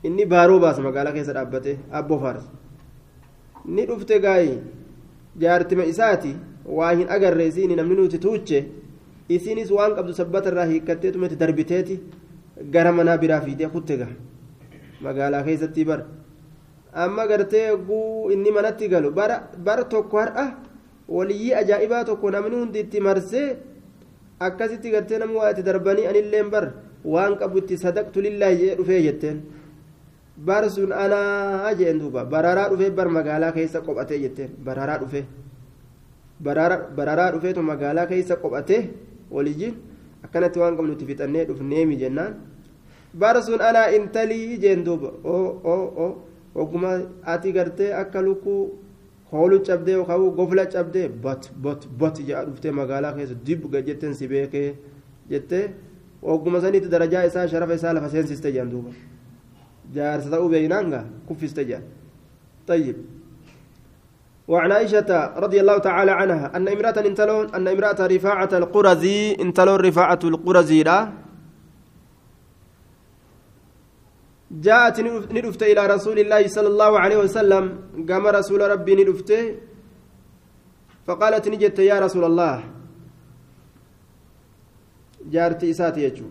Inni 0.04 0.26
baaroo 0.26 0.60
baasa 0.60 0.82
magaalaa 0.82 1.14
keessa 1.14 1.34
dhaabbatee 1.34 1.78
aabboo 1.92 2.20
faarsa. 2.20 2.50
Ni 3.66 3.86
dhufte 3.88 4.20
gaayi. 4.20 4.60
Jaartima 5.40 5.84
isaati 5.86 6.36
waa 6.66 6.92
hin 6.94 7.10
agarreesiini 7.16 7.76
namni 7.76 7.96
nuti 7.96 8.18
tuuche 8.20 8.60
isinis 9.30 9.72
waan 9.72 9.96
qabdu 9.96 10.14
sabbata 10.14 10.50
irraa 10.52 10.66
hiikkattee 10.72 11.12
tumete 11.12 11.36
darbiteeti 11.36 12.00
gara 12.72 12.92
manaa 12.92 13.18
biraa 13.18 13.42
fiidee 13.42 13.68
kutte 13.76 13.98
gaa. 13.98 14.10
Magaalaa 15.02 15.44
keessatti 15.44 15.86
bar 15.86 16.00
amma 16.94 17.28
gartee 17.28 17.68
guu 17.88 18.30
inni 18.32 18.52
manatti 18.52 18.88
galu 18.90 19.12
bara 19.12 19.84
tokko 19.90 20.18
har'a 20.20 20.46
waliyyii 21.08 21.54
ajaa'ibaa 21.62 22.04
tokko 22.06 22.32
namni 22.32 22.56
hundi 22.56 22.80
itti 22.80 23.00
marsee 23.02 23.48
akkasitti 24.40 24.92
gartee 24.92 25.18
namni 25.20 25.38
waa 25.38 25.52
itti 25.52 25.64
darbanii 25.64 26.08
anilleen 26.12 26.50
bar 26.50 26.66
waan 27.04 27.36
qabu 27.40 27.58
itti 27.62 27.78
sadaqtu 27.78 28.22
lillaahi 28.26 28.58
jee 28.62 28.76
dhufee 28.80 29.02
jetteen 29.08 29.42
bar 30.48 30.64
sun 30.70 30.92
anaa 31.04 31.74
jeen 31.80 32.00
duuba 32.00 32.26
bararaa 32.26 32.70
dhufee 32.72 32.90
bar 32.92 33.08
magaalaa 33.18 33.52
keessa 33.58 33.82
qophatee 33.82 34.20
jetteen 34.24 34.50
bararaa 34.66 34.98
dhufee 35.04 35.26
bararaa 36.44 37.32
dhufeetu 37.34 37.62
magaalaa 37.62 38.06
keessa 38.08 38.36
qophatee 38.44 38.82
waliyyiin 39.32 39.76
akkanatti 40.24 40.60
waan 40.60 40.76
qabnu 40.78 40.94
itti 40.94 41.06
fixannee 41.10 41.46
dhufneemi 41.50 41.96
jennaan 42.00 42.36
bara 43.14 43.42
sun 43.42 43.62
anaa 43.62 43.88
intalii 43.98 44.58
jeen 44.64 44.84
duuba 44.86 45.12
oo 45.24 46.10
oguma 46.56 46.92
ati 47.34 47.52
gartee 47.52 47.94
akka 47.94 48.22
lukkuu 48.22 48.79
hoolu 49.32 49.60
cabdee 49.68 49.94
yookaan 50.00 50.22
gofla 50.40 50.66
cabdee 50.74 51.08
bot 51.24 51.44
bot 51.64 51.82
bot 52.00 52.16
jedha 52.28 52.46
dhuftee 52.48 52.72
magaalaa 52.80 53.14
keessa 53.18 53.36
dibga 53.48 53.80
jetteen 53.88 54.14
si 54.20 54.28
beekee 54.28 54.70
jettee 55.32 55.64
oguma 56.22 56.60
sanitti 56.62 56.90
darajaa 56.94 57.24
isaa 57.30 57.48
sharafa 57.52 57.74
isaa 57.80 57.94
lafa 57.94 58.10
seensiste 58.14 58.50
jedhan 58.56 58.70
duuba 58.74 58.92
jaarsa 59.96 60.30
ta'uu 60.34 60.50
beeynaan 60.54 60.90
gaa 60.94 61.04
kuffiste 61.28 61.64
jedhan 61.72 61.86
طيب 62.70 62.96
وعن 64.48 64.72
عائشة 64.72 65.10
رضي 65.44 65.60
الله 65.62 65.78
تعالى 65.78 66.12
عنها 66.12 66.46
أن 66.58 66.68
امرأة 66.68 66.98
انتلون 67.10 67.46
أن 67.58 67.68
امرأة 67.68 68.00
رفاعة 68.16 68.50
القرزي 68.62 69.36
انتلون 69.42 69.80
رفاعة 69.90 70.20
القرزي 70.24 70.84
لا 70.84 71.00
جاءت 74.51 75.01
ندفت 75.37 75.63
إلى 75.63 75.87
رسول 75.87 76.19
الله 76.19 76.43
صلى 76.49 76.69
الله 76.69 76.93
عليه 77.03 77.19
وسلم 77.25 77.65
قام 78.09 78.27
رسول 78.27 78.61
ربي 78.71 78.93
ندفت 78.95 79.31
فقالت 81.07 81.49
نجت 81.49 81.79
يا 81.79 81.97
رسول 82.05 82.25
الله 82.25 82.57
جارتي 85.33 85.71
إساتي 85.71 86.01
يجو 86.05 86.29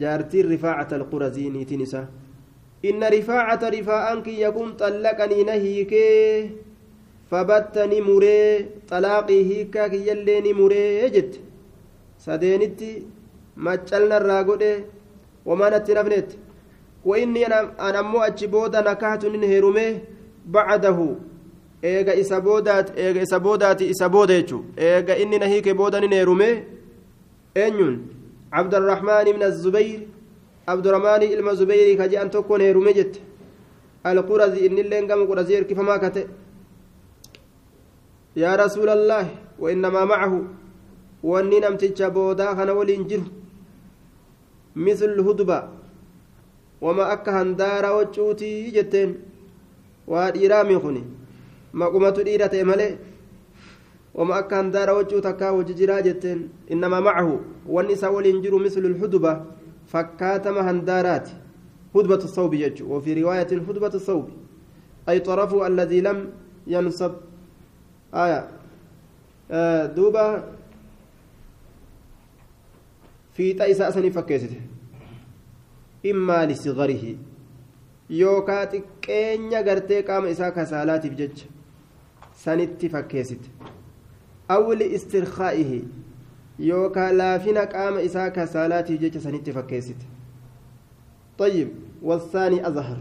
جارتي 0.00 0.40
رفاعة 0.42 0.90
القرزي 0.92 1.44
نيتي 1.50 1.76
إن 2.84 3.02
رفاعة 3.16 3.62
رفاعانك 3.76 4.28
يكون 4.28 4.68
طلقني 4.72 5.38
نهيك 5.48 5.92
فبتني 7.30 8.00
مري 8.00 8.40
طلاقي 8.88 9.38
هيكا 9.48 9.94
يليني 10.08 10.52
مري 10.52 11.08
جت 11.14 11.32
سدينتي 12.18 12.92
ما 13.56 13.76
تشلنا 13.76 14.18
الراغودي 15.47 15.65
وما 15.65 15.77
نتنفنت 15.77 16.31
وإني 17.05 17.45
أنا 17.47 17.99
أمو 17.99 18.19
أجبودا 18.21 18.81
نكحت 18.91 19.25
نهرمه 19.25 19.99
بعده 20.45 21.15
eega 21.83 22.13
isa 22.15 22.41
boodaati 22.41 22.91
eega 22.97 23.21
isa 23.21 23.39
boodaati 23.39 23.85
isa 23.89 24.09
booda 24.09 24.33
jechuun 24.33 24.63
eega 24.77 25.17
inni 25.17 25.37
na 25.39 25.45
hiike 25.45 25.73
booda 25.73 25.99
ni 25.99 26.07
neerume 26.07 26.47
eenyuun 27.55 27.95
abdurrahmaan 28.51 29.27
ibn 29.27 29.51
zubayr 29.51 29.99
abdurrahmaanii 30.67 31.33
ilma 31.35 31.53
zubayrii 31.55 31.97
ka 31.97 32.07
je'an 32.07 32.29
tokko 32.29 32.57
neerume 32.57 32.93
jette 32.93 33.19
alqurazi 34.03 34.59
innilleen 34.65 35.07
gama 35.07 35.25
qurazii 35.25 35.55
erkifamaa 35.59 35.99
kate 35.99 36.27
yaa 38.35 38.57
rasuulallaahi 38.57 39.31
wa 39.59 39.71
innamaa 39.71 40.05
macahu 40.05 40.39
wanni 41.23 41.59
namticha 41.59 42.09
boodaa 42.09 42.55
kana 42.55 42.73
waliin 42.73 43.05
jiru 43.07 43.25
مثل 44.75 45.05
الهدبة. 45.05 45.69
وما 46.81 47.13
أكا 47.13 47.41
هندارا 47.41 47.89
وجوتي 47.89 48.71
جتين. 48.71 49.17
وإيرامي 50.07 50.79
خني 50.79 51.03
ما 51.73 51.85
قمت 51.85 52.19
إيرة 52.19 52.63
ملي 52.63 52.97
وما 54.15 54.39
أكا 54.39 54.61
هندارا 54.61 54.91
وجوتا 54.91 55.31
كا 55.31 55.49
وججرا 55.49 55.99
جتين. 55.99 56.49
إنما 56.71 56.99
معه. 56.99 57.39
والنساء 57.67 58.13
والإنجر 58.13 58.57
مثل 58.57 58.85
الهدبة. 58.85 59.41
فكاتم 59.87 60.57
هندارات. 60.57 61.29
هدبة 61.95 62.15
الصوب 62.15 62.53
يجو. 62.53 62.95
وفي 62.95 63.23
رواية 63.23 63.47
هدبة 63.47 63.87
الصوب. 63.87 64.29
أي 65.09 65.19
طرفه 65.19 65.67
الذي 65.67 66.01
لم 66.01 66.29
ينصب. 66.67 67.13
آية. 68.13 68.47
آه 69.51 69.85
دوبا 69.85 70.54
isaa 73.43 73.91
sanii 73.91 74.11
fakkeessite 74.11 74.61
immaa 76.03 76.45
lisigarihi 76.45 77.17
yookaa 78.09 78.65
xiqqeenya 78.73 79.63
gartee 79.63 80.01
qaama 80.09 80.29
isaa 80.29 80.51
kasaalaatiif 80.57 81.15
jecha 81.21 81.47
sanitti 82.45 82.89
fakkeessite 82.89 83.49
awli 84.57 84.89
istirkhaa'ihi 84.99 85.79
yookaa 86.71 87.11
laafina 87.21 87.65
qaama 87.77 88.01
isaa 88.09 88.29
kasaalaatiif 88.39 89.01
jecha 89.01 89.21
sanitti 89.29 89.51
fakkeessite 89.61 90.05
طيب 91.37 91.69
والثاني 92.01 92.67
أظهر 92.67 92.97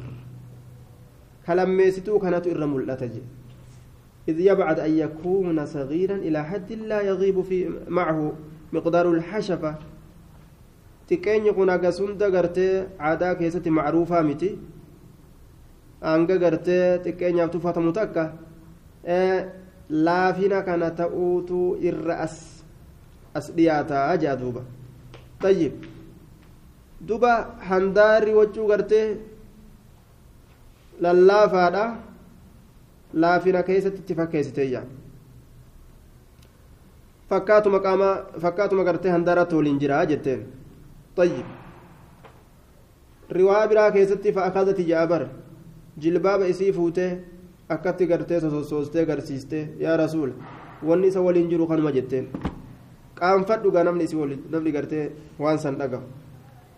كلميستو 1.46 2.18
كانت 2.18 2.46
إر 2.46 2.66
ملأتج 2.66 3.10
إذ 4.28 4.40
يبعد 4.40 4.80
أن 4.80 4.98
يكون 4.98 5.66
صغيرا 5.66 6.16
إلى 6.16 6.44
حد 6.44 6.72
لا 6.72 7.00
يغيب 7.00 7.42
في 7.42 7.70
معه 7.88 8.32
مقدار 8.72 9.10
الحشفة 9.10 9.78
xiqqeenyi 11.08 11.52
kun 11.54 11.68
hagas 11.68 11.98
hunda 12.00 12.30
gartee 12.30 12.86
aadaa 12.98 13.34
keessatti 13.34 13.70
macruufaa 13.70 14.22
miti. 14.22 14.50
Hanga 16.02 16.36
gartee 16.38 16.98
xiqqeenyaaf 17.04 17.50
tuffatamu 17.50 17.92
takka. 17.92 18.24
Laafina 19.90 20.62
kana 20.62 20.90
ta'uutu 20.90 21.76
irra 21.88 22.14
as 22.26 22.34
as 23.34 23.46
dhiyaataa 23.56 24.16
jaa 24.22 24.36
duuba. 24.40 24.62
Tayyib. 25.42 25.72
Duba 27.08 27.32
handaarri 27.68 28.32
wachuu 28.40 28.66
gartee 28.68 29.06
lallaafaadha 31.04 31.84
laafina 33.22 33.62
keessatti 33.62 34.00
itti 34.02 34.14
fakkeessiteeyya. 34.14 34.82
Fakkaatuma 37.28 37.78
qaama 37.86 38.08
fakkaatuma 38.42 38.84
gartee 38.84 39.10
handaaratti 39.12 39.54
waliin 39.58 39.78
jiraa 39.82 40.04
jetteen 40.06 40.46
طيب 41.15 41.45
riwaa 43.37 43.67
biraa 43.69 43.91
keessatti 43.95 44.31
fa'aakazati 44.33 44.83
jaabar 44.91 45.21
jilbaaba 46.01 46.47
isii 46.53 46.71
fuutee 46.77 47.09
akkatti 47.75 48.07
gartee 48.11 48.39
sosoostee 48.41 49.03
agarsiistee 49.05 49.63
yaa 49.83 49.97
rasuula 50.01 50.33
wanni 50.89 51.07
isa 51.11 51.21
waliin 51.21 51.49
jiru 51.51 51.67
kanuma 51.71 51.91
jetteen 51.97 52.25
qaanfadhugaa 53.19 53.83
namni 53.87 54.03
isii 54.09 54.17
waliin 54.21 54.41
namni 54.53 54.71
gartee 54.77 55.05
waan 55.43 55.59
san 55.65 55.77
dhagahu 55.81 56.03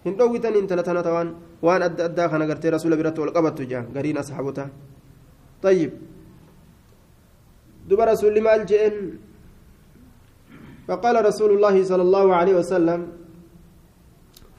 hin 0.05 0.17
dhoowwitan 0.19 0.55
intala 0.61 0.83
tana 0.83 1.03
tawaan 1.07 1.29
waan 1.67 1.83
adda 1.87 2.05
addaa 2.09 2.27
kana 2.33 2.45
gartee 2.51 2.71
rasuula 2.75 2.97
biratti 3.01 3.21
wal 3.23 3.33
qabattu 3.37 3.65
jaan 3.73 3.85
gariin 3.97 4.17
asxaabotaa 4.23 4.69
طيب 5.61 5.91
دب 7.89 7.99
رسول 8.11 8.35
مال 8.41 8.65
جئن 8.65 8.95
فقال 10.87 11.15
رسول 11.29 11.51
الله 11.55 11.75
صلى 11.83 12.01
الله 12.07 12.27
عليه 12.35 12.55
وسلم 12.61 12.99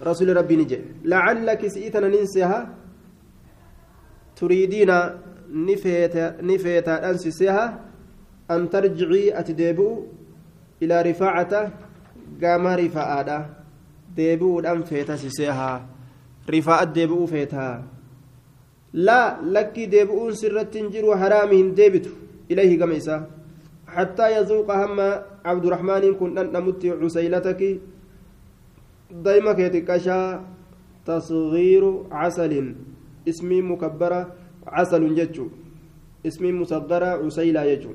رسول 0.02 0.38
ربي 0.38 0.56
نجي. 0.56 0.80
لعلك 1.06 1.68
سئتنا 1.68 2.08
ننسيها. 2.08 2.60
تريدين 4.36 4.92
نفيت 5.50 6.16
نفيت 6.42 6.88
أنسسها 6.88 7.80
أن 8.52 8.70
ترجعي 8.70 9.40
أتديبو 9.40 9.90
إلى 10.82 11.02
رفاعة؟ 11.02 11.54
قام 12.44 12.68
رفاعة. 12.68 13.50
ديبو 14.16 14.60
أن 14.60 14.84
فيت 14.84 15.12
سسيها 15.12 15.86
رفاعة 16.50 16.84
ديبو 16.84 17.26
فيتها 17.26 17.84
لا 18.94 19.38
لك 19.42 19.80
ديبو 19.80 20.32
سرة 20.32 20.74
جرو 20.74 21.16
حرامهم 21.16 21.74
ديبتو. 21.74 22.10
إليه 22.52 22.82
قميسا 22.82 23.28
حتى 23.88 24.26
يذوق 24.38 24.72
هم 24.72 25.00
عبد 25.46 25.66
الرحمن 25.66 26.14
كن 26.20 26.38
أن 26.38 26.48
نمت 26.54 26.86
عسيلتك. 26.86 27.62
دايما 29.12 29.54
كيتكشا 29.54 30.44
تصغير 31.06 31.84
عسل. 32.12 32.54
اسمي 33.28 33.62
مكبرة 33.62 34.22
عسل 34.68 35.04
جتشو. 35.16 35.48
اسمي 36.28 36.52
مصغرة 36.52 37.10
عسيلة 37.26 37.62
يجو 37.64 37.92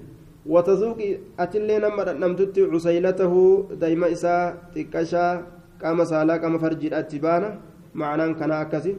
وتذوق 0.46 1.00
أتلي 1.38 1.78
نمتت 2.22 2.58
عسيلته. 2.58 3.34
دايما 3.80 4.12
إسا 4.12 4.34
تكشا 4.74 5.46
قام 5.82 6.04
سالا 6.04 6.36
قام 6.36 6.58
فرج 6.58 6.82
الأتبانة 6.86 7.50
معنى 7.94 8.34
كان 8.34 8.50
أكسي 8.50 8.96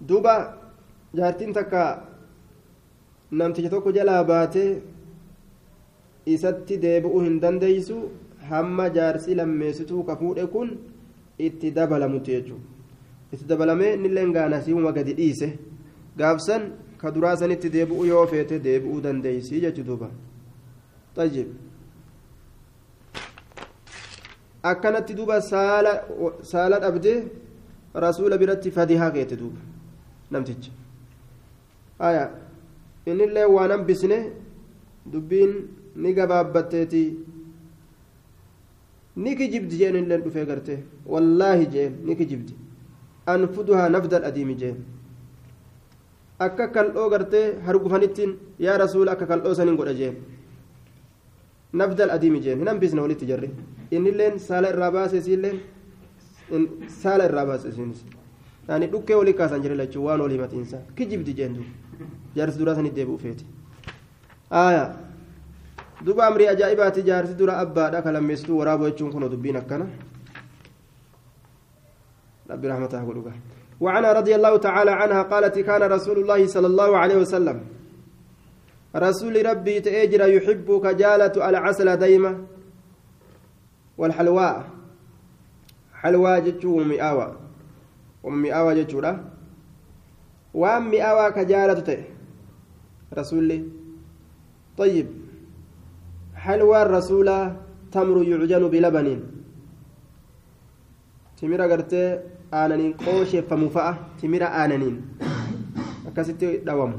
دوبا 0.00 0.34
جارتين 1.14 1.52
تكا 1.52 2.12
baatee 4.28 4.82
isatti 6.26 6.76
deebi'uu 6.76 7.20
hin 7.24 7.40
dandeeysu 7.40 7.96
hamma 8.50 8.88
jaarsi 8.96 9.34
lammeessituu 9.34 10.02
ka 10.04 10.16
fuudhe 10.16 10.46
kun 10.54 10.70
itti 11.38 11.70
dabalamutti 11.70 12.30
jechuudha. 12.36 12.66
Itti 13.32 13.44
dabalamee 13.50 13.94
innillee 13.94 14.26
gaanasiiwuma 14.36 14.92
gadi 14.92 15.14
dhiise. 15.20 15.48
Gaafsan 16.18 16.62
ka 17.00 17.10
duraa 17.14 17.36
sanitti 17.36 17.70
deebi'uu 17.74 18.04
yoo 18.12 18.26
feete 18.32 18.58
deebi'uu 18.66 19.00
dandeeysii 19.04 19.60
jechu 19.64 19.84
duuba. 19.88 20.10
Xajib 21.16 21.48
akkanatti 24.62 25.14
duuba 25.14 25.40
saala 25.40 26.78
dhabdee 26.84 27.18
rasuula 27.94 28.38
biratti 28.38 28.70
fadihaa 28.70 29.10
keete 29.10 29.36
duuba 29.36 29.60
namtichi. 30.30 30.70
Aya 31.98 32.30
innillee 33.06 33.44
waan 33.54 33.70
hambisne 33.70 34.18
dubbiin 35.12 35.52
ni 35.96 36.14
gabaabbatteeti 36.14 37.02
ni 39.16 39.36
kijibdi 39.36 39.76
jeen 39.80 39.96
illee 39.96 40.18
dhufee 40.24 40.44
garte 40.46 40.74
wallaahi 41.06 41.66
jeen 41.74 41.92
ni 42.04 42.16
kijibdi 42.16 42.54
anfuduhaa 43.26 43.88
nafdal 43.88 44.24
adiimi 44.30 44.54
jeen 44.62 44.76
akka 46.38 46.68
kal'oo 46.76 47.08
gartee 47.10 47.44
hargufanittiin 47.66 48.32
yaa 48.66 48.78
rasuula 48.84 49.12
akka 49.12 49.26
kal'oo 49.26 49.54
saniin 49.58 49.76
godha 49.76 49.94
jeen 50.00 50.16
nafdal 51.82 52.10
adiimi 52.16 52.40
jeen 52.46 52.58
hin 52.64 52.68
hambisne 52.72 53.00
walitti 53.04 53.26
jarri 53.32 53.50
innilleen 53.90 54.38
saala 54.48 54.68
irraa 54.74 54.90
baase 54.96 55.18
isiilleen 55.22 55.60
saala 57.02 57.24
irraa 57.30 57.46
baase 57.52 57.68
isiinis 57.68 58.04
yani 58.68 58.86
dhukkee 58.92 59.14
walii 59.20 59.34
kaasan 59.40 59.62
jire 59.62 59.74
lachuu 59.82 60.04
waan 60.08 60.20
wal 60.24 60.30
himatiinsa 60.36 60.78
kijibdi 60.96 61.34
jeen 61.38 61.54
duuba 61.54 61.70
jaarsi 62.36 62.58
duraa 62.58 62.74
sanitti 62.80 62.96
deebi'u 63.00 63.18
feeti 63.24 63.44
aayaa 64.64 64.88
duba 66.04 66.26
amrii 66.26 66.48
ajaa'ibaati 66.54 67.02
jaarsi 67.02 67.34
dura 67.34 67.58
abbaadha 67.58 68.02
kalammeessituu 68.02 68.58
waraaboo 68.58 68.90
jechuun 68.90 69.12
kun 69.12 69.30
dubbiin 69.30 69.56
akkana. 69.56 69.86
ربي 72.50 72.68
رحمته 72.68 73.04
قلوبها 73.08 73.34
وعنها 73.80 74.12
رضي 74.12 74.34
الله 74.34 74.56
تعالى 74.56 74.90
عنها 74.90 75.22
قالت 75.22 75.58
كان 75.58 75.82
رسول 75.82 76.18
الله 76.18 76.46
صلى 76.46 76.66
الله 76.66 76.96
عليه 76.98 77.16
وسلم 77.16 77.64
رسول 78.96 79.46
ربي 79.46 79.80
تأجر 79.80 80.28
يحبك 80.28 80.86
جالة 80.86 81.48
العسل 81.48 81.96
دايما 81.96 82.46
والحلواء 83.98 84.70
حلوى 85.94 86.40
جتشو 86.40 86.80
ومئاوى 86.80 87.36
ومئاوى 88.22 88.84
جتشو 88.84 89.00
ومئاوى 90.54 91.32
كجالة 91.32 91.80
تأ 91.80 92.04
رسول 93.18 93.68
طيب 94.78 95.21
حلوى 96.44 96.82
الرسول 96.82 97.28
تمر 97.92 98.16
يعجن 98.30 98.64
بلبن؟ 98.68 99.08
gartee 101.72 102.08
aananiin 102.52 102.94
qoosheeffamu 103.04 103.68
fa'a 103.76 103.92
timira 104.20 104.48
aananiin 104.60 104.96
akkasitti 106.08 106.48
dhawamu 106.66 106.94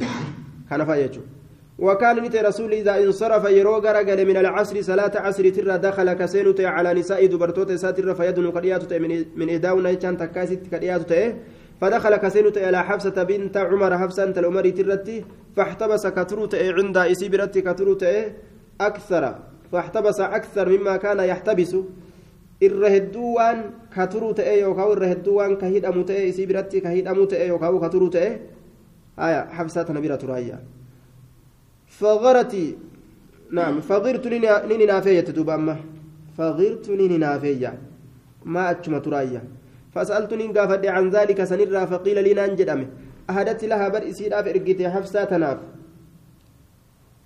kana 0.70 0.86
fa'a 0.86 0.98
jechuudha 1.04 1.32
وكان 1.80 2.24
نتي 2.24 2.38
رسول 2.38 2.74
إذا 2.74 3.04
انصرف 3.04 3.44
يرو 3.50 3.78
غرغل 3.78 4.26
من 4.26 4.38
العصر 4.38 4.82
صلاة 4.82 5.12
عصر 5.16 5.50
ترى 5.50 5.78
دخل 5.78 6.14
كسينو 6.14 6.54
على 6.60 6.94
نساء 6.94 7.26
دبرتوت 7.26 7.72
ساتر 7.72 8.16
فيدن 8.16 8.52
قريات 8.52 8.94
من 9.40 9.50
إداونا 9.50 9.94
كان 9.94 10.18
تكاسيت 10.18 10.76
قريات 10.76 11.12
فدخل 11.82 12.16
كسينو 12.16 12.52
على 12.58 12.84
حفصة 12.84 13.24
بنت 13.24 13.58
عمر 13.58 13.98
حفصة 13.98 14.24
أنت 14.24 14.38
الأمر 14.38 14.70
ترتي. 14.70 15.24
فاحتبس 15.56 16.08
كتروت 16.08 16.56
عند 16.56 16.98
إسيبرتي 16.98 17.62
كتروت 17.62 18.06
أكثر 18.82 19.36
فاحتبس 19.72 20.20
أكثر 20.20 20.70
مما 20.78 20.98
كان 20.98 21.20
يحتبس 21.20 21.76
irra 22.64 22.90
hedduu 22.90 23.36
waan 23.36 23.58
ka 23.92 24.08
turuu 24.08 24.32
ta'e 24.34 24.60
yookaan 24.60 24.92
irra 24.96 25.08
hedduu 25.12 25.36
waan 25.36 25.58
ka 25.60 25.68
hidhamu 25.68 26.06
ta'e 26.08 26.28
isii 26.32 26.46
biratti 26.48 26.82
ka 26.82 26.90
hidhamu 26.96 27.26
ta'e 27.28 27.48
yookaan 27.52 27.80
ka 27.82 27.90
turuu 27.92 28.10
ta'e 28.10 28.30
haya 29.18 29.48
habsaa 29.58 29.84
tana 29.84 30.00
bira 30.00 30.18
turaayya 30.22 30.60
fagharati 32.00 32.78
naam 33.52 33.82
fagirtu 33.90 34.30
ni 34.30 34.40
ninaafee 34.78 35.16
jette 35.18 35.34
duuba 35.36 35.58
amma 35.60 35.76
fagirtu 36.38 36.96
ni 36.96 37.10
ninaafeeyya 37.12 37.74
maa 38.46 38.70
achuma 38.72 39.04
turaayya 39.04 39.42
فسألت 39.94 40.34
نين 40.34 40.58
عن 40.98 41.10
ذلك 41.10 41.44
سنرى 41.44 41.88
فقيل 41.88 42.24
لي 42.24 42.34
نانجدم 42.34 42.82
أهدت 43.30 43.64
لها 43.64 43.88
بر 43.94 44.10
إسيراف 44.10 44.48
إرقيتي 44.48 44.90
حفصة 44.90 45.24
تناف 45.24 45.58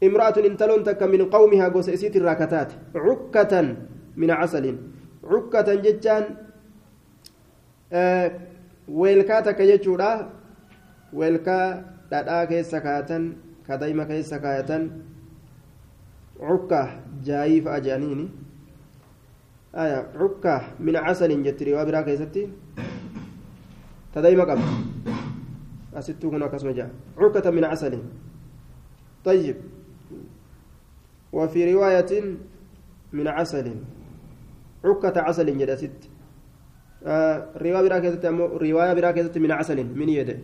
امرأة 0.04 0.38
انتلون 0.38 0.84
تك 0.84 1.04
من 1.04 1.30
قومها 1.30 1.68
قوس 1.70 1.90
إسيت 1.90 2.16
الراكتات. 2.16 2.72
عكة 2.96 3.76
من 4.18 4.32
عسل 4.32 4.78
عكة 5.24 5.76
جتان 5.76 6.24
آه 7.94 8.32
ويلكا 8.88 9.42
ويلكا 11.14 11.86
دادا 12.12 12.46
كيسا 12.46 12.80
كايتن 12.80 13.24
كدايما 13.68 14.04
كيسا 14.04 14.38
كايتن 14.38 14.84
عكة 16.40 16.84
جايف 17.26 17.68
أجانيني. 17.68 18.28
آية 19.76 20.08
عكة 20.16 20.62
من 20.80 20.96
عسل 20.96 21.44
جتري. 21.44 21.74
وابرا 21.74 22.02
كيستي. 22.02 22.50
تدايما 24.16 24.44
قبل. 24.44 24.62
أستو 25.94 26.30
هنا 26.30 26.48
كسم 26.48 26.70
جاء 26.70 26.90
عكة 27.18 27.50
من 27.50 27.64
عسل 27.64 27.94
طيب. 29.26 29.56
وفي 31.34 31.74
رواية 31.74 32.24
من 33.14 33.28
عسل. 33.28 33.76
عكة 34.86 35.22
عسل 35.22 35.58
جدا 35.58 35.76
ست. 35.76 36.02
آه 37.06 37.48
رواية 37.62 38.94
براكزة 38.94 39.40
من 39.40 39.52
عسل 39.52 39.86
من 39.86 40.10
يده 40.10 40.38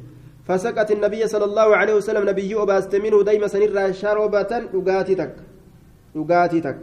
فسكت 0.48 0.92
النبي 0.92 1.28
صلى 1.28 1.46
الله 1.46 1.76
عليه 1.76 1.94
وسلم 1.94 2.30
نبي 2.30 2.56
أباست 2.62 2.96
منه 2.96 3.24
دايما 3.24 3.48
سنرى 3.48 3.94
شربة 3.94 4.52
أغاتتك. 4.74 5.36
أغاتتك. 6.16 6.80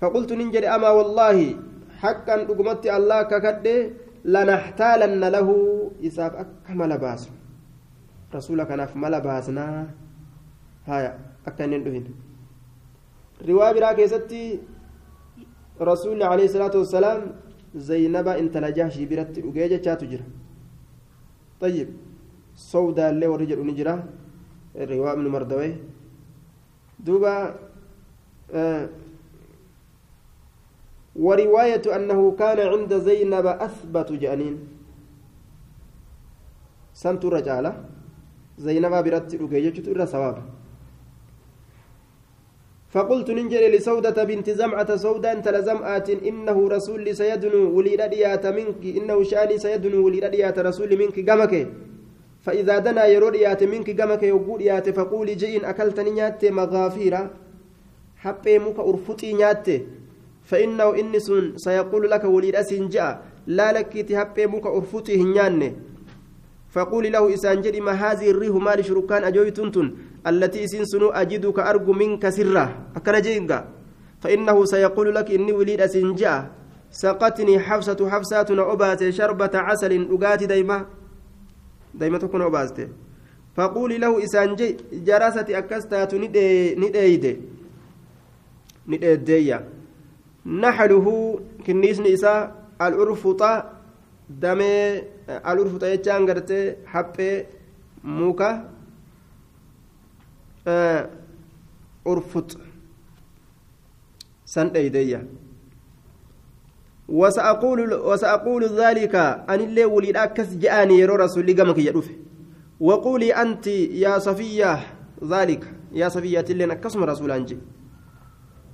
فقلت 0.00 0.32
ننجل 0.32 0.64
أما 0.64 0.88
والله 0.88 1.56
حقا 1.98 2.42
أقمت 2.42 2.86
الله 2.86 3.22
ككد 3.22 3.66
لنحتالن 4.24 5.24
له. 5.24 5.48
إساف 6.06 6.32
أكمل 6.36 6.98
باس 6.98 7.30
رسولك 8.34 8.70
نف 8.70 8.96
مل 8.96 9.20
باسنا 9.20 9.88
هايا 10.86 11.18
أكن 11.46 11.72
رواية 13.48 13.72
براكزة 13.72 14.58
رسول 15.80 16.22
عليه 16.22 16.44
الصلاة 16.44 16.74
والسلام 16.76 17.20
intala 18.38 18.70
jahshii 18.72 19.06
biratti 19.10 19.42
dhugee 19.42 19.68
jechaatu 19.68 20.06
jira. 20.06 20.24
طيب 21.60 21.88
سودا 22.56 23.10
اللي 23.10 23.26
ورجل 23.26 23.66
نجرة 23.66 24.04
الرواء 24.76 25.16
من 25.16 25.28
مردوي 25.28 25.74
دوبا 27.00 27.54
آه 28.52 28.88
ورواية 31.16 31.96
أنه 31.96 32.20
كان 32.38 32.58
عند 32.72 32.92
زينب 32.94 33.46
أثبت 33.46 34.12
جانين 34.12 34.58
سنت 36.94 37.24
رجالة 37.24 37.72
زينب 38.58 38.94
برت 39.04 39.34
رقيجة 39.34 39.90
إرى 39.90 40.06
سواب 40.06 40.36
فقلت 42.94 43.30
ننجل 43.30 43.64
لسودة 43.74 44.24
بنت 44.24 44.50
زمعة 44.50 44.96
سودة 44.96 45.32
أنت 45.32 45.48
لزمعة 45.48 46.08
إنه 46.28 46.68
رسول 46.68 47.16
سيدنو 47.16 47.76
ولي 47.76 47.94
رديات 47.94 48.46
منك 48.46 48.82
إنه 48.98 49.22
شأني 49.22 49.58
سيدنو 49.58 50.06
ولي 50.06 50.18
رديات 50.18 50.58
رسول 50.58 50.90
منك 50.98 51.30
قمك. 51.30 51.54
فإذا 52.46 52.78
دنا 52.78 53.06
يروديات 53.06 53.64
منك 53.64 54.00
قمك 54.00 54.22
يقول 54.22 54.62
يات 54.62 54.90
فقولي 54.90 55.34
جئين 55.34 55.64
أكلتني 55.64 56.10
نيات 56.10 56.44
مغافيرا. 56.44 57.22
حبي 58.16 58.58
مك 58.58 58.78
أرفتي 58.78 59.32
نيات. 59.32 59.66
فإنه 60.44 60.88
إنس 61.00 61.32
سيقول 61.56 62.10
لك 62.10 62.24
ولي 62.24 62.50
رسين 62.50 62.88
جاء. 62.88 63.22
لا 63.46 63.72
لك 63.72 63.92
تحبي 64.08 64.46
مك 64.46 64.66
أرفتي 64.66 65.22
هنياني 65.22 65.72
فقولي 66.70 67.10
له 67.10 67.34
إسان 67.34 67.60
جدي 67.60 67.80
ما 67.80 67.92
هذه 67.92 68.30
الريح 68.30 68.54
مال 68.54 68.84
شركان 68.84 69.24
أجويتنتن 69.24 69.94
التي 70.26 70.64
إسين 70.64 70.84
سنو 70.84 71.08
أجدك 71.08 71.58
أرجو 71.58 71.92
منك 71.92 72.28
سرة 72.28 72.64
أكن 72.96 73.20
جينك. 73.20 73.64
فإنه 74.24 74.64
سيقول 74.64 75.14
لك 75.14 75.30
إني 75.30 75.52
وليد 75.52 75.80
أسنجا 75.80 76.50
سقتني 76.90 77.58
حفصة 77.60 78.10
حفصة 78.10 78.48
أبات 78.72 79.10
شربة 79.10 79.50
عسل 79.54 79.92
أقات 80.12 80.42
ديما 80.42 80.86
ديما 81.94 82.18
تكون 82.18 82.42
أبازت 82.42 82.88
فقولي 83.56 83.98
له 83.98 84.24
إسانجي 84.24 84.76
جراسة 84.92 85.46
أكستات 85.58 86.14
نديد 86.14 86.78
نديد 88.88 89.64
نحله 90.46 91.06
كنيسني 91.66 92.14
إساء 92.14 92.54
العرفطة 92.80 93.74
damee 94.28 95.04
alurfuta 95.44 95.86
jechaan 95.92 96.26
gartee 96.26 96.76
haphee 96.92 97.46
urfut 102.04 102.56
san 104.44 104.70
dheeydeeyya 104.72 105.20
وسأقول 107.08 107.92
وسأقول 107.94 108.64
ذلك 108.80 109.14
أن 109.44 109.60
اللي 109.60 109.84
وليد 109.84 110.16
أكس 110.16 110.56
جاءني 110.56 110.98
يرو 111.04 111.14
رسول 111.14 111.44
قمك 111.52 111.78
يدوف. 111.78 112.08
وقولي 112.80 113.36
أنت 113.36 113.66
يا 114.00 114.18
صفية 114.18 114.80
ذلك. 115.20 115.68
يا 115.92 116.08
صفية 116.08 116.40
تلين 116.40 116.70
أكسم 116.70 117.04
رسول 117.04 117.30
أنجي. 117.30 117.58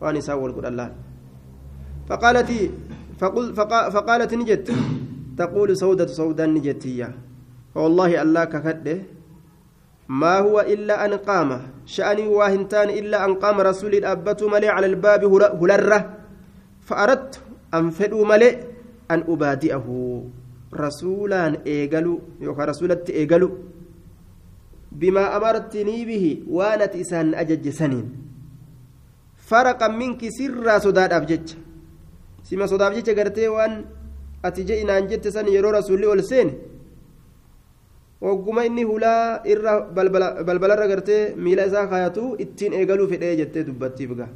وأني 0.01 0.21
ساول 0.23 0.53
قل 0.55 0.67
الله. 0.67 0.95
فقالت 2.07 2.51
فقل 3.19 3.55
فقالت 3.91 4.35
نجت. 4.35 4.71
تقول 5.39 5.77
سودة 5.77 6.07
سودة 6.07 6.47
نجتية. 6.47 7.11
والله 7.75 8.23
الله 8.23 8.45
ككده 8.45 8.97
ما 10.11 10.43
هو 10.43 10.59
إلا 10.61 11.07
أن 11.07 11.23
قام. 11.23 11.51
شأني 11.87 12.27
واهنتان 12.27 12.91
إلا 12.91 13.23
أن 13.25 13.39
قام 13.39 13.63
رسول 13.63 13.95
الأبة 13.95 14.41
ملي 14.43 14.69
على 14.69 14.87
الباب 14.87 15.23
هلرة. 15.63 16.01
فأردت 16.83 17.35
أن 17.75 17.95
فدوا 17.95 18.27
ملي 18.27 18.51
أن 19.11 19.21
أبادئه. 19.31 19.87
رسولا 20.75 21.63
إيقلوا 21.67 22.19
يوكا 22.41 22.65
رسولة 22.65 23.03
إيقلوا 23.09 23.51
بما 24.93 25.37
أمرتني 25.37 25.99
به 26.05 26.25
وانت 26.51 26.93
إسان 26.99 27.35
أجج 27.35 27.69
سنين. 27.71 28.07
فرقا 29.51 29.89
منك 29.89 30.29
سر 30.31 30.79
صداد 30.79 31.13
أبجج 31.13 31.47
سما 32.47 32.67
صداد 32.67 32.93
أبجج 32.93 33.11
قرتي 33.19 33.49
وان 33.49 33.85
ati 34.43 34.65
je 34.65 34.81
inaan 34.81 35.09
jette 35.09 35.31
san 35.31 35.47
yeroo 35.47 35.73
rasuulli 35.73 36.07
wagguma 38.27 38.67
inni 38.69 38.85
hulaa 38.91 39.41
irra 39.53 39.81
balbalarra 40.47 40.87
gartee 40.93 41.23
miila 41.45 41.67
isaa 41.71 41.87
kaayatu 41.93 42.37
ittiin 42.45 42.73
eegaluu 42.79 43.09
fedhee 43.13 43.35
jettee 43.43 43.67
dubbattiif 43.69 44.15
gaa 44.23 44.33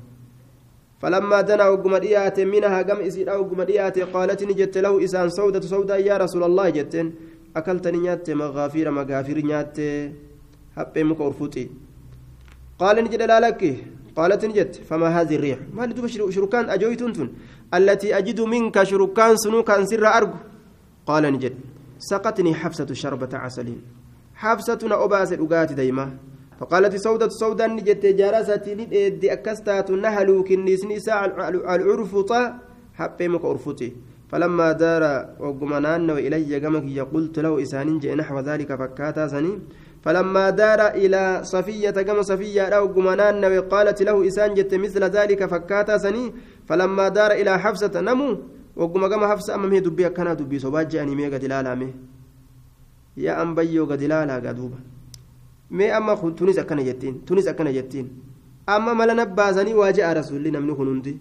فلما 1.04 1.40
دنا 1.40 1.68
وقم 1.68 1.96
ديات 1.96 2.40
منها 2.40 2.82
قم 2.88 3.00
إسيد 3.08 3.28
أو 3.28 3.42
قم 3.50 3.60
ديات 3.62 3.96
قالت 4.14 4.40
نجت 4.50 4.76
له 4.84 4.92
إسان 5.04 5.28
سودة 5.38 5.60
سودة 5.60 5.96
يا 6.08 6.16
رسول 6.24 6.42
الله 6.48 6.66
جتن 6.76 7.06
أكلتني 7.56 7.98
نيات 8.04 8.26
مغافير 8.30 8.86
مغافير 8.98 9.38
نيات 9.48 9.76
حبي 10.76 11.02
مكورفوتي 11.10 11.64
قال 12.80 12.96
نجد 13.04 13.22
لا 13.30 13.38
لك 13.44 13.62
قالت 14.16 14.42
نجت 14.50 14.72
فما 14.88 15.08
هذه 15.16 15.34
الريح 15.38 15.58
ما 15.76 15.82
لدوب 15.86 16.06
شركان 16.36 16.64
أجويتون 16.74 17.12
التي 17.76 18.08
أجد 18.18 18.40
منك 18.52 18.76
شركان 18.90 19.36
سنوكا 19.44 19.84
سر 19.90 20.06
أرجو 20.18 20.38
قال 21.08 21.24
نجد 21.34 21.54
سقتني 22.10 22.54
حفصة 22.54 22.90
شربة 22.92 23.32
عسل. 23.32 23.68
حفصة 24.34 24.82
أباس 25.04 25.32
الأقات 25.32 25.72
ديما 25.72 26.06
فقالت 26.60 26.96
سودة 26.96 27.28
سودا 27.28 27.66
نجد 27.66 28.16
جارستي 28.16 28.74
ندي 28.74 29.32
أكستات 29.32 29.90
نهلو 29.90 30.44
كنيسني 30.44 30.98
ساعة 31.00 31.26
العرفطة 31.74 32.40
حبي 32.98 33.28
مك 33.28 33.44
أرفطي 33.44 33.92
فلما 34.30 34.72
دار 34.72 35.02
وقمنان 35.40 36.10
وإلي 36.10 36.58
قمك 36.58 36.98
قلت 37.14 37.38
له 37.38 37.62
إسان 37.62 37.88
نحو 38.16 38.40
ذلك 38.40 38.70
فكاتا 38.74 39.26
سني. 39.28 39.58
فلما 40.04 40.50
دار 40.50 40.80
إلى 40.88 41.40
صفية 41.42 41.90
كما 41.90 42.22
صفية 42.22 42.62
أو 42.62 42.86
قمنان 42.86 43.44
وقالت 43.44 44.02
له 44.02 44.26
إسان 44.28 44.54
جت 44.54 44.74
مثل 44.74 45.04
ذلك 45.04 45.46
فكاتا 45.46 45.98
سني. 45.98 46.32
فلما 46.68 47.08
دار 47.08 47.30
إلى 47.30 47.58
حفصة 47.58 48.00
نمو. 48.00 48.38
وقم 48.76 49.02
كما 49.06 49.26
حفصة 49.30 49.54
أمام 49.54 49.72
هي 49.72 49.80
دبي 49.80 50.08
كان 50.16 50.36
دبي 50.36 50.58
صباج 50.58 50.96
أني 50.96 51.14
مي 51.14 51.26
قد 51.32 51.44
مي 51.80 51.88
يا 53.16 53.32
أم 53.42 53.54
بيو 53.54 53.84
قد 53.90 54.02
لالا 54.02 54.34
قدوبا 54.44 54.78
مي 55.76 55.86
أما 55.96 56.14
تونس 56.38 56.58
أكنا 56.58 56.82
جتين 56.88 57.14
تونس 57.26 57.46
أكنا 57.52 57.70
جتين 57.78 58.06
أما 58.68 58.92
ملا 58.98 59.14
نبازني 59.20 59.74
واجأ 59.80 60.12
رسول 60.18 60.46
الله 60.46 60.60
من 60.60 60.70
هنندي 60.78 61.14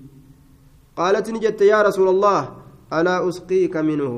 قالت 1.00 1.28
نجت 1.36 1.62
يا 1.62 1.80
رسول 1.88 2.08
الله 2.16 2.42
ألا 2.98 3.16
أسقيك 3.30 3.76
منه 3.89 4.13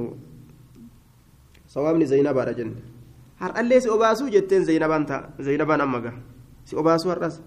صوابني 1.74 2.06
زينب 2.12 2.38
جنة 2.60 2.95
har'allee 3.39 3.82
si 3.82 3.89
obaasuu 3.89 4.30
jetteen 4.32 4.65
zaynabaan 4.65 5.06
ta'a 5.06 5.43
zaynabaan 5.48 5.82
amma 5.82 6.00
gaha 6.00 6.19
si 6.65 6.76
obaasuu 6.76 7.10
har'as. 7.12 7.41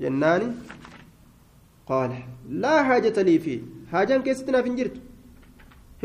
Jennaani 0.00 0.46
qaala 1.88 2.18
laa 2.64 2.82
haajata 2.88 3.24
lii 3.28 3.38
fi 3.44 3.54
haajaan 3.92 4.22
keessatti 4.26 4.52
naaf 4.56 4.66
hin 4.70 4.76
jirtu 4.80 5.00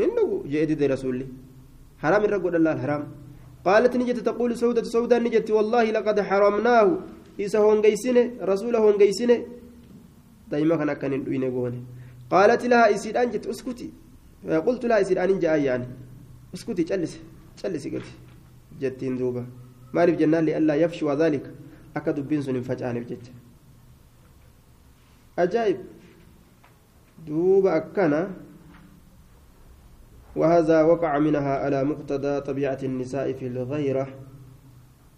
hin 0.00 0.10
dhugu 0.16 0.38
jee 0.54 0.66
dide 0.70 0.86
rasuulli 0.94 1.26
haraam 2.04 2.28
irra 2.28 2.38
godhan 2.46 2.68
laal 2.68 2.82
haraam 2.86 3.06
قالت 3.66 3.96
نجت 3.96 4.18
تقول 4.28 4.50
سودة 4.62 4.86
سودة 4.94 5.18
نجت 5.18 5.50
والله 5.50 5.84
لقد 5.96 6.20
حرمناه 6.28 6.88
إذا 7.44 7.58
هونجيسنه 7.58 8.24
رسول 8.50 8.74
هونجيسنه 8.76 9.36
دايما 10.50 10.76
كان 10.78 10.94
كان 10.94 11.42
يقولون 11.42 11.74
قالت 12.30 12.62
لها 12.70 12.94
إسيد 12.94 13.16
أنجت 13.16 13.46
اسكتي 13.46 13.88
قلت 14.66 14.82
لها 14.86 15.00
إسيد 15.02 15.18
أن 15.18 15.38
جاء 15.42 15.58
يعني 15.66 15.86
اسكتي 16.54 16.82
جلس 16.90 17.12
جلس 17.58 17.84
قلت 17.94 18.08
jettiin 18.80 19.18
duuba 19.18 19.42
maaliif 19.92 20.18
jennaan 20.20 20.44
li'allaa 20.46 20.76
yafshuwa 20.76 21.16
dhaalika 21.16 21.50
akka 21.94 22.16
dubbiin 22.16 22.42
sun 22.42 22.54
hin 22.58 22.64
facaaneef 22.64 23.06
jecha 23.08 23.32
ajaa'ib 25.44 25.78
duuba 27.26 27.74
akkana 27.74 28.30
وهذا 30.36 30.82
وقع 30.82 31.18
منها 31.18 31.64
على 31.64 31.80
مقتضى 31.84 32.40
طبيعة 32.40 32.78
النساء 32.82 33.32
في 33.40 33.46
الغيرة 33.46 34.06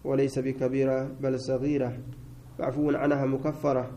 وليس 0.07 0.39
بكبيرة 0.39 1.11
بل 1.19 1.35
صغيرة. 1.41 1.91
معفو 2.59 2.91
عنها 2.95 3.27
مكفرة. 3.27 3.91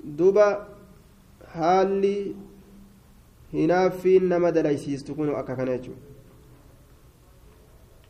دوبا 0.00 0.48
هالي 1.52 2.32
هنا 3.52 3.88
في 3.88 4.18
نما 4.18 4.50
دليسيس 4.50 5.04
تكون 5.04 5.28
أكاكناتشو 5.28 5.92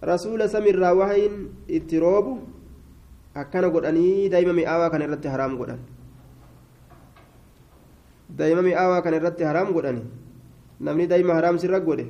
rasuula 0.05 0.49
samiirraa 0.53 0.93
wahayin 0.93 1.49
itti 1.65 1.97
roobu 1.97 2.45
akkana 3.33 3.71
godhanii 3.73 4.29
daa'ima 4.29 4.53
mi'aawaa 4.53 4.91
kana 4.93 5.09
irratti 5.09 5.33
haraam 5.33 5.57
godhan 5.57 5.81
daa'ima 8.39 8.63
mi'aawaa 8.69 9.03
kana 9.03 9.17
irratti 9.21 9.45
haraam 9.45 9.73
godhani 9.77 10.03
namni 10.81 11.07
daa'ima 11.13 11.35
haraam 11.39 11.59
sirra 11.59 11.81
godhe 11.81 12.07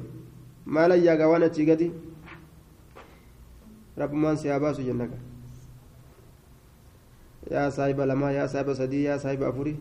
maal 0.66 0.90
ayyaagaa 0.96 1.28
waan 1.32 1.42
achii 1.48 1.66
gadi 1.70 1.92
rabbumaan 4.02 4.36
si 4.36 4.48
haa 4.48 4.60
baasu 4.60 4.82
jenna 4.88 5.08
yaa 7.50 7.70
saahiba 7.70 8.06
lamaa 8.06 8.32
yaa 8.38 8.48
saahiba 8.48 8.74
sadii 8.74 9.04
yaa 9.04 9.18
saahiba 9.18 9.46
afurii 9.52 9.76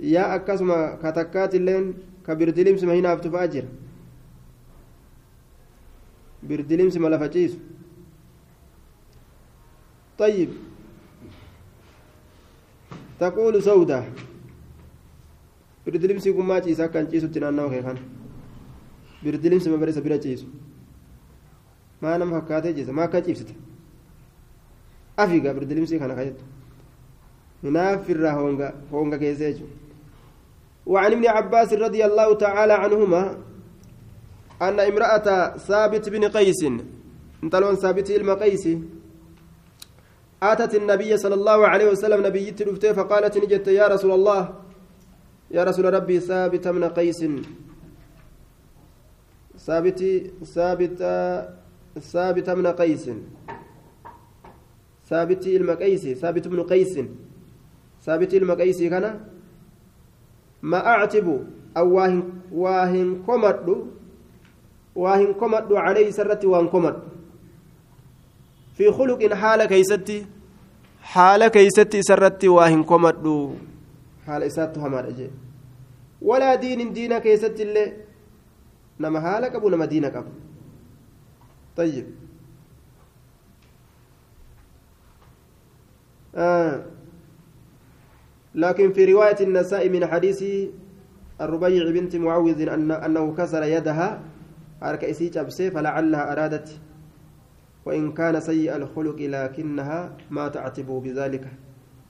yaa 0.00 0.28
akkasuma 0.40 0.76
katakkaatiilleen 1.02 1.86
كبردلمس 2.26 2.82
ما 2.84 2.94
هنا 2.98 3.12
أفتفاجر 3.14 3.64
بردلمس 6.42 6.96
ما 6.96 7.08
لفتيس 7.08 7.52
طيب 10.18 10.50
تقول 13.20 13.62
سودة 13.62 14.04
بردلمس 15.86 16.26
يقوم 16.26 16.48
ما 16.48 16.58
تيسا 16.58 16.86
كان 16.86 17.08
تيسو 17.08 17.26
تنانو 17.26 17.70
كيخان 17.70 17.98
بردلمس 19.22 19.68
ما 19.68 19.76
بريسا 19.76 20.00
بلا 20.00 20.16
تيسو 20.16 20.46
ما 22.02 22.16
نم 22.18 22.40
فكاتي 22.40 22.72
جيسا 22.72 22.92
ما 22.92 23.06
كتيبسته 23.06 23.54
أفيقا 25.18 25.52
بردلمس 25.52 25.94
كان 25.94 26.16
خيط 26.16 26.38
هنا 27.64 27.96
في 27.96 28.12
الرهونغا 28.12 28.68
هونغا 28.92 29.16
كيسيجو 29.16 29.66
وعن 30.86 31.12
ابن 31.12 31.26
عباس 31.26 31.72
رضي 31.72 32.04
الله 32.04 32.34
تعالى 32.34 32.72
عنهما 32.72 33.22
أن 34.62 34.80
امرأة 34.80 35.56
ثابت 35.56 36.08
بن 36.08 36.24
قيس 36.24 36.62
انطلون 37.44 37.74
ثابت 37.74 38.10
المقيس 38.10 38.68
أتت 40.42 40.74
النبي 40.74 41.16
صلى 41.16 41.34
الله 41.34 41.68
عليه 41.68 41.86
وسلم 41.90 42.26
نبي 42.26 42.50
تلفته 42.50 42.92
فقالت 42.92 43.38
نجت 43.38 43.68
يا 43.68 43.86
رسول 43.88 44.12
الله 44.12 44.65
يا 45.50 45.64
رسول 45.64 45.94
ربي 45.94 46.20
ثابت 46.20 46.68
بن 46.68 46.84
قيس. 46.84 47.20
ثابت 49.58 50.00
ثابت 50.44 50.98
ثابت 51.98 52.50
بن 52.50 52.66
قيس. 52.66 53.10
ثابت 55.08 55.46
المقيس 55.46 56.08
ثابت 56.08 56.48
بن 56.48 56.62
قيس. 56.62 56.98
ثابت 58.06 58.34
المقيس 58.34 58.82
كان 58.82 59.20
ما 60.62 60.86
أعتب 60.86 61.26
أو 61.76 61.86
واهن 61.96 62.22
واهن 62.52 63.22
كمدو 63.26 63.86
واهن 64.94 65.34
كمدو 65.34 65.76
عليه 65.76 66.10
سرت 66.10 66.44
وان 66.44 66.68
كمد 66.68 66.96
في 68.76 68.92
خلق 68.92 69.34
حال 69.34 69.64
كيستي 69.64 70.26
حال 71.02 71.48
كيستي 71.48 72.02
سرت 72.02 72.44
واهن 72.44 72.82
كمدو 72.84 73.54
إسات 74.28 74.78
همار 74.78 75.08
أجي. 75.08 75.30
ولا 76.22 76.54
دين 76.54 76.92
دين 76.92 77.18
كيستي 77.18 77.62
اللي 77.62 77.92
نما 79.00 79.20
حالك 79.20 79.54
أبو 79.54 79.68
نما 79.68 79.84
دينك 79.84 80.16
أبو. 80.16 80.30
طيب. 81.76 82.06
آه. 86.34 86.84
لكن 88.54 88.92
في 88.92 89.12
رواية 89.12 89.36
النساء 89.40 89.88
من 89.88 90.06
حديث 90.06 90.44
الربيع 91.40 91.90
بنت 91.90 92.16
معوذ 92.16 92.68
أن 92.68 92.90
أنه 92.90 93.34
كسر 93.34 93.62
يدها 93.62 94.20
أركئسي 94.82 95.28
جبسي 95.28 95.70
فلعلها 95.70 96.32
أرادت. 96.32 96.80
وإن 97.86 98.12
كان 98.12 98.40
سيء 98.40 98.76
الخلق 98.76 99.16
لكنها 99.20 100.16
ما 100.30 100.48
تعتب 100.48 100.86
بذلك 100.86 101.48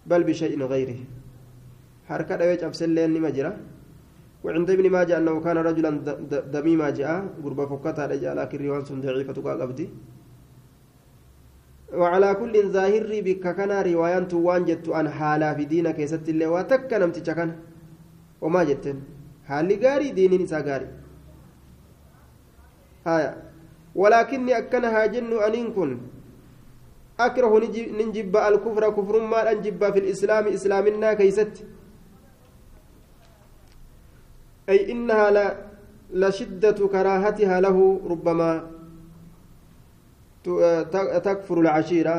بل 0.06 0.24
بشيء 0.24 0.62
غيره. 0.62 0.96
حركة 2.08 2.34
دويج 2.40 2.62
أبسلين 2.64 3.12
مجرى 3.26 3.52
وعند 4.44 4.70
ابن 4.70 4.86
ماجه 4.96 5.18
أنه 5.18 5.34
كان 5.44 5.58
رجلا 5.68 5.90
دميما 6.56 6.90
جاء 6.98 7.12
قرب 7.44 7.60
فكتها 7.70 8.06
لكن 8.40 8.58
رواية 8.66 8.88
ضعيفة 9.04 9.36
قبدي 9.62 9.86
وعلى 12.00 12.28
كل 12.40 12.54
ظاهر 12.76 13.04
بك 13.26 13.44
كان 13.56 13.72
روايان 13.90 14.24
توان 14.28 14.62
جت 14.68 14.88
أن 14.88 15.06
حالا 15.18 15.54
في 15.56 15.64
دينك 15.72 15.98
يست 15.98 16.28
الله 16.32 16.48
وتك 16.54 16.90
نمت 17.00 17.18
وما 18.42 18.62
جتن 18.68 18.98
حالي 19.48 19.74
غاري 19.82 20.08
دين 20.18 20.32
نسا 20.42 20.58
غاري 20.66 20.88
هايا 23.06 23.30
ولكني 24.00 24.52
أكنها 24.58 25.02
جن 25.14 25.32
أنين 25.46 25.68
كن 25.76 25.90
أكره 27.26 27.52
ننجب 27.98 28.34
الكفر 28.48 28.84
كفر 28.96 29.14
ما 29.32 29.40
أنجب 29.52 29.82
في 29.94 29.98
الإسلام 30.02 30.44
إسلامنا 30.56 31.10
كيست 31.20 31.54
أي 34.68 34.92
إنها 34.92 35.30
لشدة 36.10 36.78
كراهتها 36.88 37.60
له 37.60 38.00
ربما 38.10 38.50
تكفر 41.26 41.60
العشيرة 41.60 42.16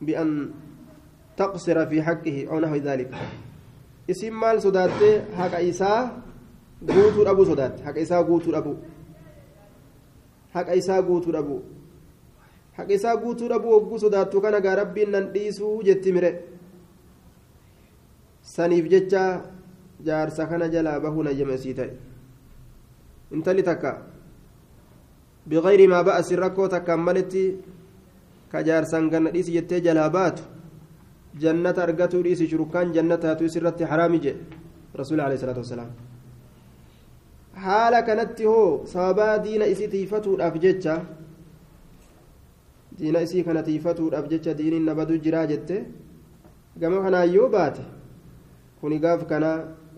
بأن 0.00 0.50
تقصر 1.36 1.86
في 1.86 2.02
حقه 2.02 2.46
أو 2.50 2.58
نحو 2.58 2.76
ذلك. 2.76 3.10
إسم 4.10 4.40
مال 4.40 4.62
صدات 4.62 5.00
حق 5.38 5.54
إيسا 5.54 5.92
قوتو 6.82 7.22
أبو 7.22 7.44
صدات 7.44 7.80
حق 7.86 7.96
إيسا 8.02 8.18
قوتو 8.22 8.50
أبو 8.58 8.74
حق 10.54 10.68
إيسا 10.68 11.00
قوتو 11.00 11.30
أبو 11.38 11.58
حق 12.74 12.88
إيسا 12.90 13.14
قوتو 13.14 13.46
أبو 13.46 13.68
وقو 13.68 13.96
صدات 13.96 14.36
كان 14.36 14.54
ربي 14.78 15.04
ننديسو 15.04 15.82
جتمرة. 15.86 16.32
saniif 18.48 18.88
jecha 18.88 19.44
jaarsa 20.06 20.46
kana 20.46 20.68
jalaa 20.68 21.00
bahuu 21.00 21.22
na 21.22 21.32
jemesii 21.34 21.74
ta'e 21.74 21.92
intalli 23.32 23.62
takka 23.62 23.92
بغير 25.48 25.80
ما 25.88 26.02
بأس 26.02 26.28
الركو 26.36 26.66
تكملت 26.66 27.32
كجارسان 28.52 29.04
جنة 29.12 29.30
ديس 29.36 29.48
جتة 29.56 29.78
جلابات 29.86 30.38
جنة 31.42 31.76
أرجتو 31.84 32.20
ديس 32.26 32.40
شركان 32.52 32.86
جنة 32.96 33.22
هاتو 33.24 33.46
سرت 33.54 33.80
حرامي 33.90 34.18
جي 34.24 34.32
رسول 35.00 35.18
عليه 35.24 35.36
الصلاة 35.40 35.58
والسلام 35.62 35.90
haala 37.64 38.02
kanatti 38.06 38.44
hoo 38.46 38.86
sababaa 38.86 39.38
diina 39.44 39.66
isii 39.66 39.88
tiifatuudhaaf 39.94 40.58
jecha 40.64 40.92
diina 42.98 43.22
isii 43.26 43.42
kana 43.46 43.62
tiifatuudhaaf 43.68 44.28
jecha 44.32 44.54
diiniin 44.58 44.84
nabadu 44.88 45.18
jiraa 45.24 45.46
jette 45.52 45.76
gama 46.80 47.02
kanaan 47.04 47.34
yoo 47.36 47.48
baate 47.54 47.82
kuni 48.80 48.98
gaaf 49.04 49.26
kana 49.30 49.50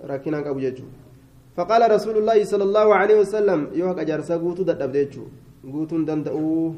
rakkinaan 0.05 0.45
qabu 0.45 0.61
jechuudha. 0.61 1.11
فقال 1.57 1.83
رسول 1.91 2.17
الله 2.19 2.39
صلى 2.45 2.65
الله 2.65 2.89
عليه 2.95 3.17
وسلم 3.23 3.61
يوهك 3.75 3.99
أجارسا 4.07 4.37
قوتو 4.43 4.63
ددبديتشو 4.63 5.25
قوتون 5.73 6.03
دندأوه 6.09 6.75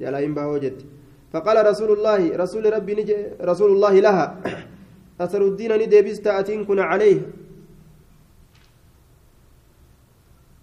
جلاين 0.00 0.32
باوجت 0.36 0.78
فقال 1.32 1.56
رسول 1.70 1.90
الله 1.96 2.20
رسول 2.42 2.64
ربي 2.76 2.92
نجي 2.98 3.16
رسول 3.50 3.70
الله 3.74 3.94
لها 4.06 4.26
أثر 5.24 5.42
الدين 5.50 5.72
ندبست 5.82 6.24
تأتين 6.24 6.64
كن 6.68 6.78
عليه 6.78 7.20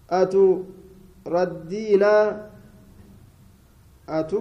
أتو 0.10 0.64
ردينا 1.28 2.14
أتو 4.10 4.40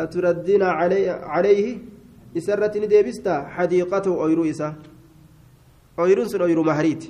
أتردين 0.00 0.62
علي 0.62 1.10
عليه 1.34 1.66
إسرة 2.36 2.74
ندبست 2.84 3.26
حديقته 3.28 4.14
أيرو 4.26 4.44
إسا 6.00 6.08
أيرو 6.08 6.24
سن 6.24 6.42
أيرو 6.42 6.62
مهريت 6.62 7.04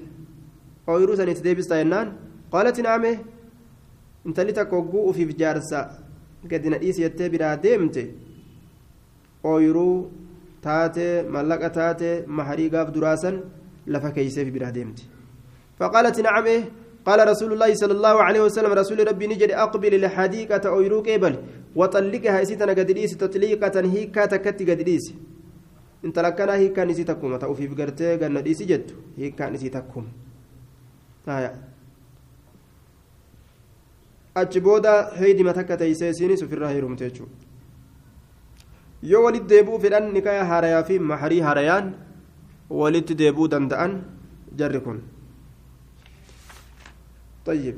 ooyiruu 0.91 1.17
sanitti 1.17 1.43
deebista 1.47 1.77
jennaan 1.81 2.09
qaalati 2.53 2.83
naame 2.83 3.11
intalli 4.27 4.53
takka 4.59 4.77
hogguu 4.77 5.05
ufiif 5.11 5.31
jaarsa 5.43 5.81
gadi 6.51 6.73
na 6.73 6.79
dhiisi 6.83 7.05
jettee 7.05 7.29
biraa 7.35 7.55
deemte 7.65 8.03
ooyiruu 9.53 9.95
taate 10.67 11.07
mallaqa 11.37 11.71
taate 11.79 12.11
maharii 12.39 12.71
gaaf 12.75 12.93
duraasan 12.97 13.41
lafa 13.87 14.11
keeyseef 14.19 14.53
biraa 14.59 14.73
deemte 14.79 15.03
فقالت 15.81 16.21
نعم 16.21 16.47
قال 17.09 17.29
رسول 17.29 17.53
الله 17.53 17.75
صلى 17.75 17.93
الله 17.93 18.17
عليه 18.23 18.41
وسلم 18.41 18.73
رسول 18.73 19.09
ربي 19.09 19.27
نجد 19.27 19.51
أقبل 19.51 19.95
الحديقة 19.95 20.69
أو 20.69 20.81
يروك 20.81 21.09
إبل 21.09 21.35
وطلقها 21.77 22.43
إسيتنا 22.43 22.73
قد 22.73 22.91
ديس 22.93 23.17
تطليقة 23.17 23.81
هيكا 23.81 24.27
تكتي 24.27 24.65
قد 26.03 26.09
ديس 26.09 26.09
انت 26.09 26.19
لكنا 26.19 26.55
هيكا 26.55 26.85
نسيتكم 26.85 27.37
تأوفي 27.37 27.67
بقرتي 27.67 28.17
قد 28.17 28.31
نديس 28.31 28.63
جد 28.63 28.91
هيكا 29.19 29.51
نسيتكم 29.51 30.05
achi 34.35 34.61
booda 34.61 35.11
heydima 35.21 35.53
takka 35.53 35.77
teeysee 35.77 36.11
isiinis 36.11 36.43
ofirraa 36.43 36.71
heerumte 36.71 37.05
jechuudha 37.05 37.35
yoo 39.03 39.23
walitti 39.25 39.49
deebi'uu 39.53 39.81
fedhan 39.85 40.13
nikaya 40.17 40.45
haarayaa 40.51 40.83
fi 40.91 40.99
maharii 40.99 41.41
haarayaan 41.47 41.95
walitti 42.81 43.15
deebi'uu 43.15 43.49
danda'an 43.49 44.03
jarri 44.57 44.81
kun 44.81 45.01
طيب 47.47 47.77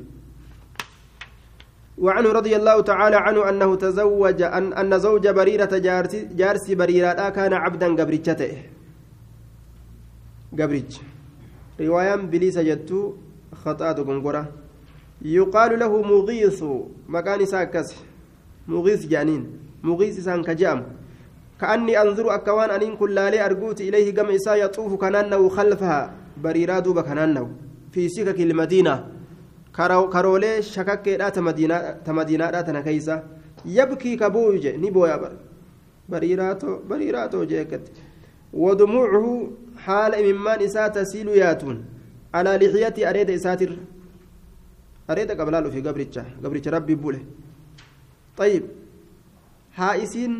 وعنه 1.97 2.29
رضي 2.31 2.55
الله 2.55 2.81
تعالى 2.81 3.15
عنه 3.15 3.49
أنه 3.49 3.75
تزوج 3.75 4.41
أن, 4.41 4.73
أن 4.73 4.99
زوج 4.99 5.27
بريرة 5.27 5.73
جارسي 6.33 6.75
بريرة 6.75 7.29
كان 7.29 7.53
عبدا 7.53 7.87
قبرجته. 7.95 8.53
قبرج. 10.59 10.91
رواية 11.81 12.15
بليسة 12.15 12.61
جتو 12.61 13.13
خطأ 13.65 13.91
دغنغرة 13.91 14.45
يقال 15.21 15.79
له 15.79 16.01
مغيث 16.01 16.63
مكان 17.09 17.45
ساكس 17.45 17.95
مغيث 18.67 19.05
جانين. 19.05 19.43
مغيث 19.83 20.19
سان 20.19 20.43
كجام. 20.43 20.85
كأني 21.61 22.01
أنظر 22.01 22.35
أكوان 22.35 22.69
أن 22.69 22.95
كل 22.97 23.15
لالي 23.15 23.45
أرجوت 23.45 23.81
إليه 23.81 24.13
كما 24.13 24.35
إسا 24.35 24.55
يطوف 24.55 24.93
كنانه 24.93 25.49
خلفها. 25.49 26.13
بريرا 26.43 26.79
دوب 26.79 26.99
كنانه. 26.99 27.49
في 27.91 28.09
سكك 28.09 28.41
المدينة. 28.41 29.07
Karoolee 29.75 30.61
shakakkeedhaa 30.61 31.31
ta 31.31 32.13
madiinaadhaa 32.13 32.63
tana 32.63 32.81
keeysa. 32.81 33.23
Yabkii 33.65 34.17
kabuu 34.17 34.57
je 34.57 34.77
ni 34.77 34.91
booya 34.91 35.17
bar. 35.17 35.31
Bariiraatoo 36.09 36.79
bariiraatoo 36.89 37.45
je 37.45 37.61
ekkatti. 37.61 37.91
ودموعه 38.53 39.25
حال 39.85 40.13
ممن 40.27 40.61
إساء 40.67 40.87
تسيل 40.87 41.27
ياتون 41.27 41.77
على 42.33 42.51
لحية 42.61 43.09
أريد 43.09 43.29
إساتر 43.29 43.71
أريد 45.09 45.31
قبل 45.31 45.71
في 45.71 45.79
قبرتش 45.81 46.17
قبرتش 46.43 46.67
ربي 46.67 46.95
بوله 46.95 47.21
طيب 48.37 48.63
ها 49.75 50.03
إسين 50.03 50.33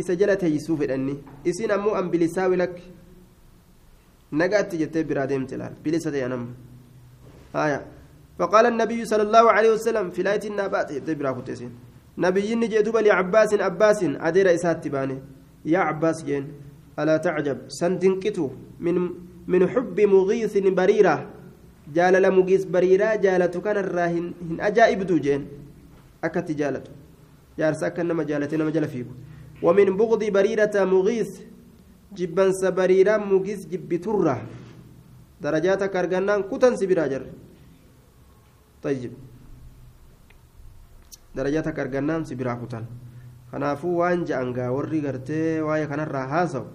إسجلت 0.00 0.42
يسوف 0.42 0.82
الأني 0.82 1.16
إسين 1.48 1.70
أمو 1.70 1.90
أم 1.98 2.10
بلساوي 2.10 2.56
لك 2.56 2.82
نقات 4.32 4.74
جتة 4.74 5.02
برادم 5.02 5.46
تلال 5.46 5.72
بلسة 5.84 6.16
ينم 6.16 6.44
آية 7.54 7.80
فقال 8.38 8.66
النبي 8.66 9.04
صلى 9.04 9.22
الله 9.22 9.44
عليه 9.50 9.70
وسلم 9.72 10.10
في 10.10 10.22
لاية 10.22 10.44
النبات 10.50 10.92
تبرا 10.92 11.30
كتسين 11.32 11.72
نبي 12.18 12.54
نجدوب 12.54 12.96
لعباس 12.96 13.54
عباس 13.54 14.00
أدير 14.04 14.54
إسات 14.54 14.84
تباني. 14.84 15.18
يا 15.64 15.78
عباس 15.78 16.24
جين 16.24 16.44
ألا 16.98 17.16
تعجب؟ 17.16 17.58
سنتنكتو 17.68 18.46
من 18.80 18.96
من 19.48 19.68
حب 19.68 20.00
مغيث 20.00 20.54
بريرة. 20.58 21.16
جالل 21.94 22.24
مغيث 22.36 22.64
بريرة 22.64 23.14
جالت 23.24 23.54
كان 23.64 23.76
الراهن 23.76 24.26
هن 24.50 24.60
أجائب 24.60 25.00
جين. 25.06 25.42
أكت 26.24 26.50
جالت 26.60 26.86
جارس 27.58 27.82
أكن 27.82 28.08
نما 28.08 28.22
جالت 28.24 28.54
نما 28.54 28.70
جل 28.70 28.88
فيكو. 28.88 29.14
ومن 29.62 29.96
بغض 29.96 30.22
بريرة 30.24 30.74
مغيث 30.84 31.30
جبن 32.16 32.52
سبريرة 32.52 33.16
مغيث 33.16 33.66
جب 33.72 33.90
ترة 34.04 34.36
درجاتك 35.40 35.96
أرجنان 35.96 36.42
كتن 36.50 36.76
سبراجر 36.76 37.22
طيب. 38.86 39.12
درجاتك 41.34 41.78
أرجنان 41.78 42.24
سبرا 42.24 42.54
كتن 42.54 42.84
kanaafuu 43.50 43.98
waan 43.98 44.24
je'angaa 44.28 44.70
warri 44.74 45.00
gartee 45.00 45.60
waa'ee 45.66 45.86
kanarraa 45.86 46.26
haasawu 46.26 46.66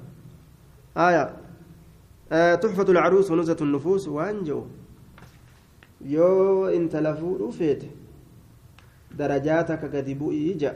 آية. 0.97 1.35
آه 2.31 2.55
تحفة 2.55 2.83
العروس 2.83 3.31
ونزة 3.31 3.57
النفوس 3.61 4.07
وانجو 4.07 4.65
يو 6.01 6.67
انت 6.67 6.95
لفو 6.95 7.51
فيت 7.51 7.83
درجاتك 9.11 9.95
قد 9.95 10.09
بؤيجا 10.09 10.71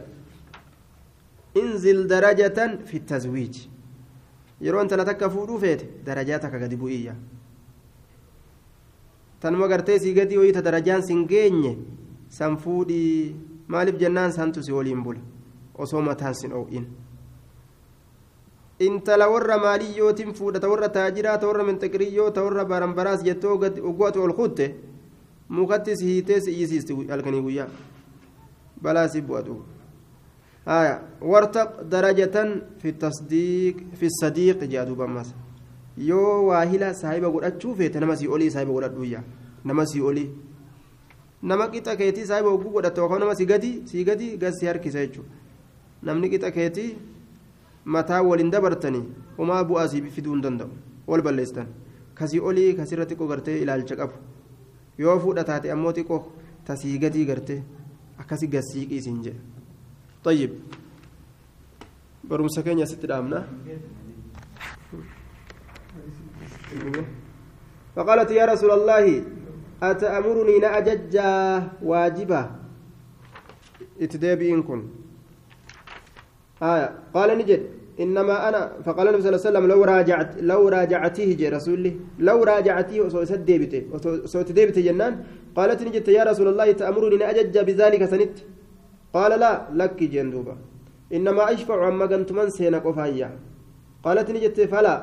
انزل 1.57 2.07
درجة 2.07 2.79
في 2.86 2.97
التزويج. 2.97 3.55
يرو 4.61 4.81
انت 4.81 4.93
لتك 4.93 5.27
فودو 5.27 5.57
فيت 5.57 5.81
درجاتك 6.05 6.63
قد 6.63 6.73
بؤيجا 6.73 7.15
tanuma 9.45 9.67
gartee 9.71 9.99
sii 10.03 10.13
gadi 10.17 10.37
wayita 10.41 10.61
darajaan 10.67 11.03
sin 11.07 11.25
geenye 11.31 11.71
san 12.37 12.57
fuudhii 12.57 13.35
maaliif 13.67 13.97
jennaan 14.03 14.31
santu 14.37 14.63
si 14.63 14.71
waliin 14.77 15.03
bula 15.03 15.19
osoo 15.77 16.01
mataan 16.07 16.33
sin 16.39 16.53
oo'in 16.59 16.85
intala 18.87 19.27
warra 19.33 19.57
maaliyyootiin 19.65 20.33
fuudhata 20.39 20.69
warra 20.73 20.89
taajiraa 20.97 21.37
ta 21.37 21.47
warra 21.47 21.63
minxiqiriyyoo 21.69 22.31
ta 22.31 22.43
warra 22.47 22.65
baranbaraas 22.73 23.23
jettoo 23.27 23.53
oggooti 23.91 24.19
ol 24.25 24.33
kutte 24.41 24.65
mukatti 25.49 25.97
si 25.97 26.05
hiitee 26.11 26.39
si 26.41 26.51
iyyisiisti 26.51 26.97
halkanii 27.13 27.41
guyyaa 27.47 27.69
balaa 28.81 29.07
si 29.07 29.21
bu'atu 29.21 29.61
haya 30.65 30.99
wartaq 31.21 31.69
darajatan 31.91 32.61
fi 32.81 32.93
tasdiiq 33.05 33.77
fi 33.99 34.07
sadiiq 34.21 34.65
jea 34.71 34.85
duuba 34.85 35.03
ammas 35.05 35.33
yoo 35.97 36.47
waahila 36.47 36.93
saahiba 36.93 37.29
godhachuu 37.29 37.75
feete 37.75 37.99
nama 37.99 38.15
sii 38.15 38.27
olii 38.27 38.51
saahiba 38.51 38.73
godhadhuyya 38.73 39.23
nama 39.63 39.85
sii 39.85 40.01
olii 40.01 40.29
nama 41.43 41.67
qixa 41.73 41.95
keetii 42.01 42.25
saahiba 42.25 42.49
ogguu 42.49 42.71
godhatte 42.75 43.01
yookaan 43.01 43.19
nama 43.25 43.35
si 43.35 43.45
gadi 43.45 43.71
sii 43.91 44.03
gadi 44.03 44.37
gas 44.37 44.59
si 44.59 44.65
harkisa 44.65 45.05
jechuudha 45.05 45.29
namni 46.03 46.29
qixa 46.29 46.51
keetii 46.51 46.91
mataa 47.85 48.21
waliin 48.29 48.51
dabartanii 48.51 49.05
homaa 49.37 49.63
bu'aa 49.63 49.87
sii 49.87 50.01
fiduu 50.19 50.33
hin 50.37 50.45
danda'u 50.45 50.69
wal 51.07 51.21
balleessitan 51.21 51.67
kasii 52.13 52.39
olii 52.51 52.69
kasirra 52.75 53.09
xiqqoo 53.09 53.27
gartee 53.33 53.57
ilaalcha 53.63 53.95
qabu 53.95 54.13
yoo 54.97 55.19
fuudha 55.19 55.61
ammoo 55.73 55.93
xiqqoo 55.99 56.23
tasii 56.69 56.97
gadii 57.07 57.25
gartee 57.25 57.63
akkasii 58.23 58.47
gasiiqii 58.47 59.01
siin 59.07 59.21
jedhe 59.27 59.55
طيب 60.25 60.51
برمسا 62.23 62.61
كينيا 62.61 62.85
ست 62.85 63.05
دامنا 63.05 63.47
فقالت 67.95 68.32
يا 68.32 68.45
رسول 68.45 68.72
الله 68.72 69.05
أتأمرني 69.84 70.55
نأجج 70.59 71.16
واجبا 71.84 72.41
اتدابي 74.01 74.53
إن 74.53 74.63
كن 74.63 74.82
آية. 76.63 76.89
قال 77.13 77.38
نجد 77.38 77.61
إنما 77.99 78.49
أنا 78.49 78.61
فقال 78.86 79.07
النبي 79.07 79.22
صلى 79.22 79.30
الله 79.30 79.41
عليه 79.41 79.49
وسلم 79.49 79.66
لو 79.72 79.84
راجعت 79.84 80.32
لو 80.51 80.61
راجعتيه 80.68 81.30
جي 81.39 81.49
رسولي 81.49 81.91
لو 82.20 82.43
راجعتيه 82.43 83.01
ديبته 84.57 84.82
جنان. 84.88 85.13
قالت 85.55 85.80
نجد 85.88 86.07
يا 86.07 86.24
رسول 86.24 86.47
الله 86.47 86.72
تأمرني 86.72 87.18
نأجج 87.18 87.55
بذلك 87.68 88.05
سنت؟ 88.05 88.36
قال 89.13 89.32
لا 89.39 89.51
لك 89.80 89.99
جندوبا 90.03 90.55
إنما 91.13 91.53
أشفع 91.53 91.86
عما 91.86 92.05
قنت 92.05 92.32
من 92.32 92.49
سينك 92.49 92.86
قالت 94.03 94.28
نجد 94.32 94.66
فلا. 94.66 94.95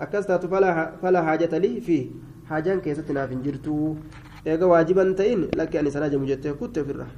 أكستات 0.00 0.46
فلا 0.46 0.96
فلا 1.02 1.22
حاجة 1.22 1.58
لي 1.58 1.80
فيه 1.80 2.06
حاجة 2.48 2.74
كيستنا 2.78 3.26
في 3.26 3.34
جرتو 3.34 3.94
إيجا 4.46 4.64
واجبا 4.64 5.12
تين 5.12 5.48
لك 5.56 5.76
أن 5.76 5.90
سناجم 5.90 6.24
جته 6.24 6.52
كنت 6.52 6.78
في 6.78 6.90
الرحم 6.90 7.08